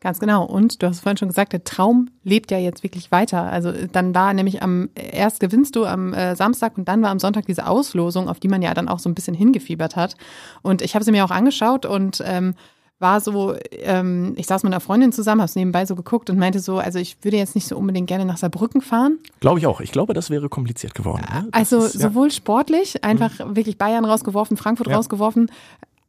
[0.00, 0.44] Ganz genau.
[0.44, 3.50] Und du hast vorhin schon gesagt, der Traum lebt ja jetzt wirklich weiter.
[3.50, 7.18] Also dann war nämlich am erst gewinnst du am äh, Samstag und dann war am
[7.18, 10.14] Sonntag diese Auslosung, auf die man ja dann auch so ein bisschen hingefiebert hat.
[10.60, 12.54] Und ich habe sie mir auch angeschaut und ähm,
[12.98, 16.38] war so, ähm, ich saß mit einer Freundin zusammen, habe es nebenbei so geguckt und
[16.38, 19.18] meinte so, also ich würde jetzt nicht so unbedingt gerne nach Saarbrücken fahren.
[19.40, 19.80] Glaube ich auch.
[19.80, 21.24] Ich glaube, das wäre kompliziert geworden.
[21.30, 21.48] Ne?
[21.52, 23.56] Also ist, sowohl sportlich, einfach mhm.
[23.56, 24.96] wirklich Bayern rausgeworfen, Frankfurt ja.
[24.96, 25.50] rausgeworfen,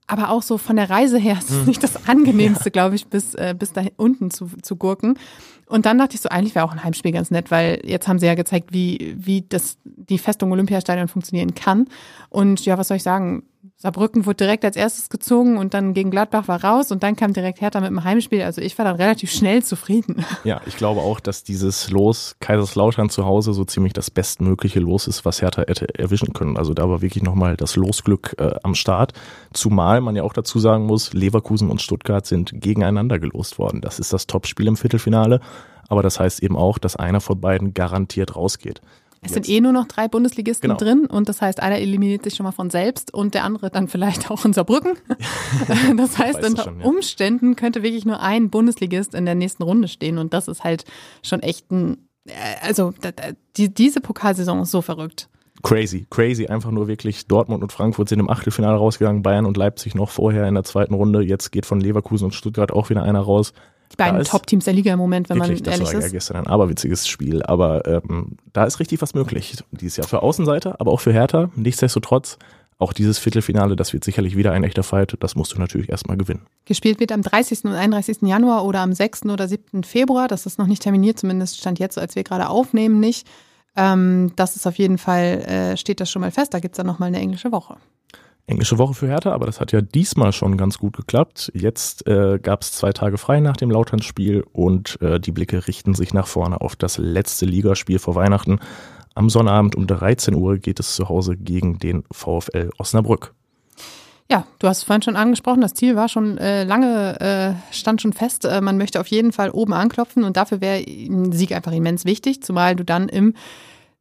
[0.07, 1.65] aber auch so von der Reise her ist es mhm.
[1.65, 2.71] nicht das angenehmste, ja.
[2.71, 5.19] glaube ich, bis, äh, bis da unten zu, zu gurken.
[5.67, 8.19] Und dann dachte ich so, eigentlich wäre auch ein Heimspiel ganz nett, weil jetzt haben
[8.19, 11.89] sie ja gezeigt, wie, wie das, die Festung Olympiastadion funktionieren kann.
[12.29, 13.43] Und ja, was soll ich sagen?
[13.79, 17.33] Saarbrücken wurde direkt als erstes gezogen und dann gegen Gladbach war raus und dann kam
[17.33, 18.41] direkt Hertha mit dem Heimspiel.
[18.41, 20.25] Also ich war dann relativ schnell zufrieden.
[20.43, 25.07] Ja, ich glaube auch, dass dieses Los Kaiserslautern zu Hause so ziemlich das bestmögliche Los
[25.07, 26.57] ist, was Hertha hätte erwischen können.
[26.57, 29.13] Also da war wirklich nochmal das Losglück äh, am Start.
[29.53, 33.81] Zumal man ja auch dazu sagen muss, Leverkusen und Stuttgart sind gegeneinander gelost worden.
[33.81, 35.39] Das ist das Topspiel im Viertelfinale.
[35.87, 38.81] Aber das heißt eben auch, dass einer von beiden garantiert rausgeht.
[39.21, 40.79] Es sind eh nur noch drei Bundesligisten genau.
[40.79, 43.87] drin und das heißt, einer eliminiert sich schon mal von selbst und der andere dann
[43.87, 44.93] vielleicht auch in Saarbrücken.
[45.97, 46.85] das heißt, unter schon, ja.
[46.85, 50.85] Umständen könnte wirklich nur ein Bundesligist in der nächsten Runde stehen und das ist halt
[51.23, 52.93] schon echt ein, äh, also
[53.57, 55.29] die, diese Pokalsaison ist so verrückt.
[55.63, 56.47] Crazy, crazy.
[56.47, 60.47] Einfach nur wirklich Dortmund und Frankfurt sind im Achtelfinale rausgegangen, Bayern und Leipzig noch vorher
[60.47, 61.21] in der zweiten Runde.
[61.23, 63.53] Jetzt geht von Leverkusen und Stuttgart auch wieder einer raus.
[63.91, 65.93] Die beiden Top-Teams der Liga im Moment, wenn wirklich, man ehrlich ist.
[65.93, 69.97] Das war ja gestern ein aberwitziges Spiel, aber ähm, da ist richtig was möglich dieses
[69.97, 71.49] Jahr für Außenseiter, aber auch für Hertha.
[71.55, 72.37] Nichtsdestotrotz,
[72.79, 75.15] auch dieses Viertelfinale, das wird sicherlich wieder ein echter Fight.
[75.19, 76.45] Das musst du natürlich erstmal gewinnen.
[76.65, 77.65] Gespielt wird am 30.
[77.65, 78.19] und 31.
[78.21, 79.25] Januar oder am 6.
[79.25, 79.83] oder 7.
[79.83, 80.27] Februar.
[80.27, 83.27] Das ist noch nicht terminiert, zumindest stand jetzt, als wir gerade aufnehmen, nicht.
[83.75, 86.53] Ähm, das ist auf jeden Fall, äh, steht das schon mal fest.
[86.53, 87.77] Da gibt es dann nochmal eine englische Woche
[88.47, 91.51] englische Woche für Hertha, aber das hat ja diesmal schon ganz gut geklappt.
[91.53, 95.93] Jetzt äh, gab es zwei Tage frei nach dem Lauternspiel und äh, die Blicke richten
[95.93, 98.59] sich nach vorne auf das letzte Ligaspiel vor Weihnachten.
[99.15, 103.33] Am Sonnabend um 13 Uhr geht es zu Hause gegen den VfL Osnabrück.
[104.29, 108.13] Ja, du hast vorhin schon angesprochen, das Ziel war schon äh, lange, äh, stand schon
[108.13, 108.45] fest.
[108.45, 112.05] Äh, man möchte auf jeden Fall oben anklopfen und dafür wäre ein Sieg einfach immens
[112.05, 113.35] wichtig, zumal du dann im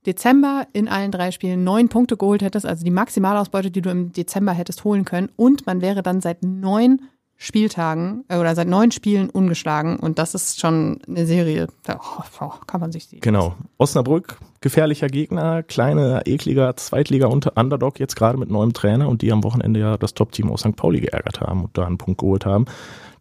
[0.07, 4.12] Dezember in allen drei Spielen neun Punkte geholt hättest, also die Maximalausbeute, die du im
[4.12, 5.30] Dezember hättest holen können.
[5.36, 7.00] Und man wäre dann seit neun
[7.38, 9.98] Spieltagen äh, oder seit neun Spielen ungeschlagen.
[9.98, 12.00] Und das ist schon eine Serie, da
[12.40, 13.20] oh, kann man sich sehen.
[13.20, 13.54] Genau.
[13.76, 19.80] Osnabrück, gefährlicher Gegner, kleiner, ekliger Zweitliga-Underdog, jetzt gerade mit neuem Trainer und die am Wochenende
[19.80, 20.76] ja das Top-Team aus St.
[20.76, 22.64] Pauli geärgert haben und da einen Punkt geholt haben.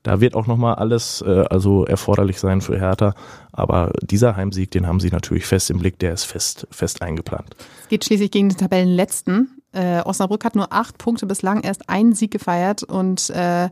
[0.06, 3.16] Da wird auch nochmal alles äh, also erforderlich sein für Hertha.
[3.51, 7.56] Aber dieser Heimsieg, den haben sie natürlich fest im Blick, der ist fest, fest eingeplant.
[7.82, 9.64] Es geht schließlich gegen den Tabellenletzten.
[9.72, 13.70] Äh, Osnabrück hat nur acht Punkte bislang, erst einen Sieg gefeiert und äh,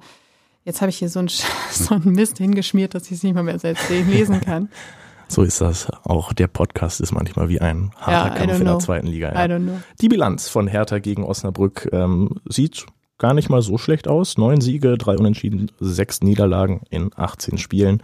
[0.65, 1.29] jetzt habe ich hier so einen
[1.71, 4.69] so Mist hingeschmiert, dass ich es nicht mal mehr selbst lesen kann.
[5.27, 5.87] So ist das.
[6.03, 9.47] Auch der Podcast ist manchmal wie ein harter ja, Kampf in der zweiten Liga.
[9.47, 9.59] Ja.
[10.01, 12.87] Die Bilanz von Hertha gegen Osnabrück ähm, sieht
[13.23, 14.37] gar nicht mal so schlecht aus.
[14.37, 18.03] Neun Siege, drei Unentschieden, sechs Niederlagen in 18 Spielen.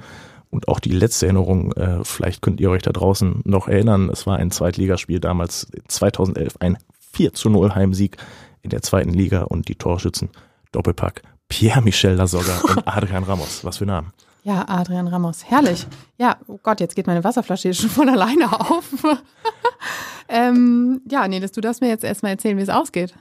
[0.49, 4.25] Und auch die letzte Erinnerung, äh, vielleicht könnt ihr euch da draußen noch erinnern, es
[4.25, 6.77] war ein Zweitligaspiel damals 2011, ein
[7.11, 8.15] 4 zu 0 Heimsieg
[8.61, 10.29] in der zweiten Liga und die Torschützen
[10.71, 13.65] Doppelpack Pierre-Michel Lasogga und Adrian Ramos.
[13.65, 14.13] Was für Namen.
[14.45, 15.43] Ja, Adrian Ramos.
[15.43, 15.85] Herrlich.
[16.17, 18.85] Ja, oh Gott, jetzt geht meine Wasserflasche hier schon von alleine auf.
[20.29, 23.13] ähm, ja, nee, das, du darfst mir jetzt erstmal erzählen, wie es ausgeht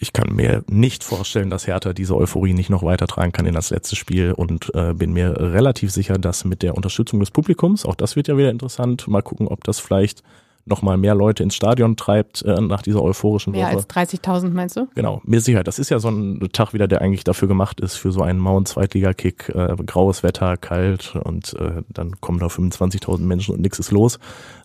[0.00, 3.68] ich kann mir nicht vorstellen, dass Hertha diese Euphorie nicht noch weitertragen kann in das
[3.68, 7.94] letzte Spiel und äh, bin mir relativ sicher, dass mit der Unterstützung des Publikums, auch
[7.94, 10.22] das wird ja wieder interessant, mal gucken, ob das vielleicht
[10.64, 13.76] nochmal mehr Leute ins Stadion treibt äh, nach dieser euphorischen mehr Woche.
[13.76, 14.88] Mehr als 30.000 meinst du?
[14.94, 15.66] Genau, mir Sicherheit.
[15.66, 18.38] Das ist ja so ein Tag wieder, der eigentlich dafür gemacht ist, für so einen
[18.38, 19.50] mauen Zweitliga-Kick.
[19.50, 24.18] Äh, graues Wetter, kalt und äh, dann kommen da 25.000 Menschen und nichts ist los.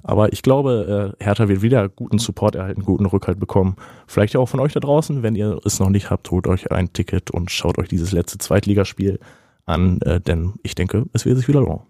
[0.03, 3.75] Aber ich glaube, äh, Hertha wird wieder guten Support erhalten, guten Rückhalt bekommen.
[4.07, 5.23] Vielleicht auch von euch da draußen.
[5.23, 8.37] Wenn ihr es noch nicht habt, holt euch ein Ticket und schaut euch dieses letzte
[8.37, 9.19] Zweitligaspiel
[9.65, 11.81] an, äh, denn ich denke, es wird sich wieder lohnen.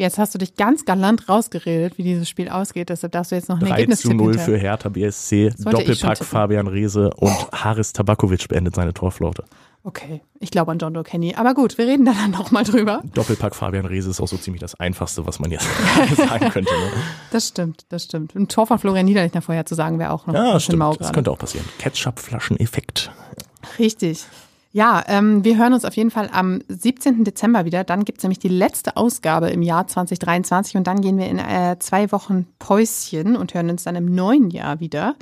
[0.00, 2.88] Jetzt hast du dich ganz galant rausgeredet, wie dieses Spiel ausgeht.
[2.88, 5.50] Deshalb darfst du jetzt noch ein 3 Ergebnis zu 0 für Hertha BSC.
[5.58, 9.44] Doppelpack Fabian Reese und Haris Tabakovic beendet seine Torflaute.
[9.84, 11.34] Okay, ich glaube an John Doe Kenny.
[11.34, 13.02] Aber gut, wir reden da dann nochmal drüber.
[13.12, 15.66] Doppelpack Fabian Reese ist auch so ziemlich das Einfachste, was man jetzt
[16.16, 16.72] sagen könnte.
[16.72, 16.90] Ne?
[17.30, 18.34] Das stimmt, das stimmt.
[18.34, 20.98] Ein Tor von Florian Niederlechner vorher zu sagen, wäre auch noch ja, ein stimmt.
[20.98, 21.66] Das könnte auch passieren.
[21.78, 23.10] Ketchup-Flaschen-Effekt.
[23.78, 24.24] Richtig.
[24.72, 27.24] Ja, ähm, wir hören uns auf jeden Fall am 17.
[27.24, 27.82] Dezember wieder.
[27.82, 31.76] Dann gibt's nämlich die letzte Ausgabe im Jahr 2023 und dann gehen wir in äh,
[31.80, 35.16] zwei Wochen Päuschen und hören uns dann im neuen Jahr wieder.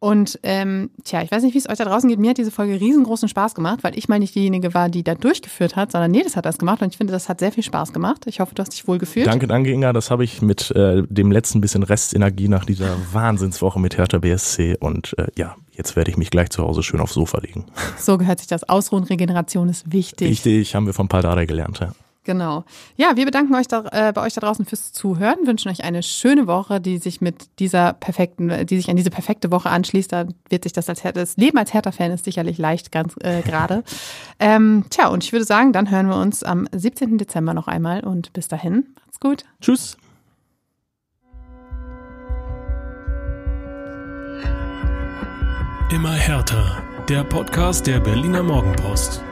[0.00, 2.18] Und ähm, tja, ich weiß nicht, wie es euch da draußen geht.
[2.18, 5.14] Mir hat diese Folge riesengroßen Spaß gemacht, weil ich mal nicht diejenige war, die da
[5.14, 7.92] durchgeführt hat, sondern Nedes hat das gemacht und ich finde, das hat sehr viel Spaß
[7.92, 8.26] gemacht.
[8.26, 9.26] Ich hoffe, du hast dich wohl gefühlt.
[9.26, 9.92] Danke, danke, Inga.
[9.92, 14.78] Das habe ich mit äh, dem letzten bisschen Restenergie nach dieser Wahnsinnswoche mit Hertha BSC
[14.80, 17.66] und äh, ja, jetzt werde ich mich gleich zu Hause schön aufs Sofa legen.
[17.98, 18.66] So gehört sich das.
[18.70, 20.30] Ausruhen, Regeneration ist wichtig.
[20.30, 21.80] Wichtig, haben wir von Paldare gelernt.
[21.80, 21.92] Ja.
[22.30, 22.62] Genau.
[22.96, 26.00] Ja, wir bedanken euch da, äh, bei euch da draußen fürs Zuhören, wünschen euch eine
[26.04, 30.12] schöne Woche, die sich mit dieser perfekten, die sich an diese perfekte Woche anschließt.
[30.12, 33.42] Da wird sich das als Hertha, das Leben als Hertha-Fan ist sicherlich leicht ganz äh,
[33.42, 33.82] gerade.
[34.38, 37.18] ähm, tja, und ich würde sagen, dann hören wir uns am 17.
[37.18, 39.44] Dezember noch einmal und bis dahin, macht's gut.
[39.60, 39.96] Tschüss.
[45.90, 46.80] Immer härter.
[47.08, 49.24] Der Podcast der Berliner Morgenpost.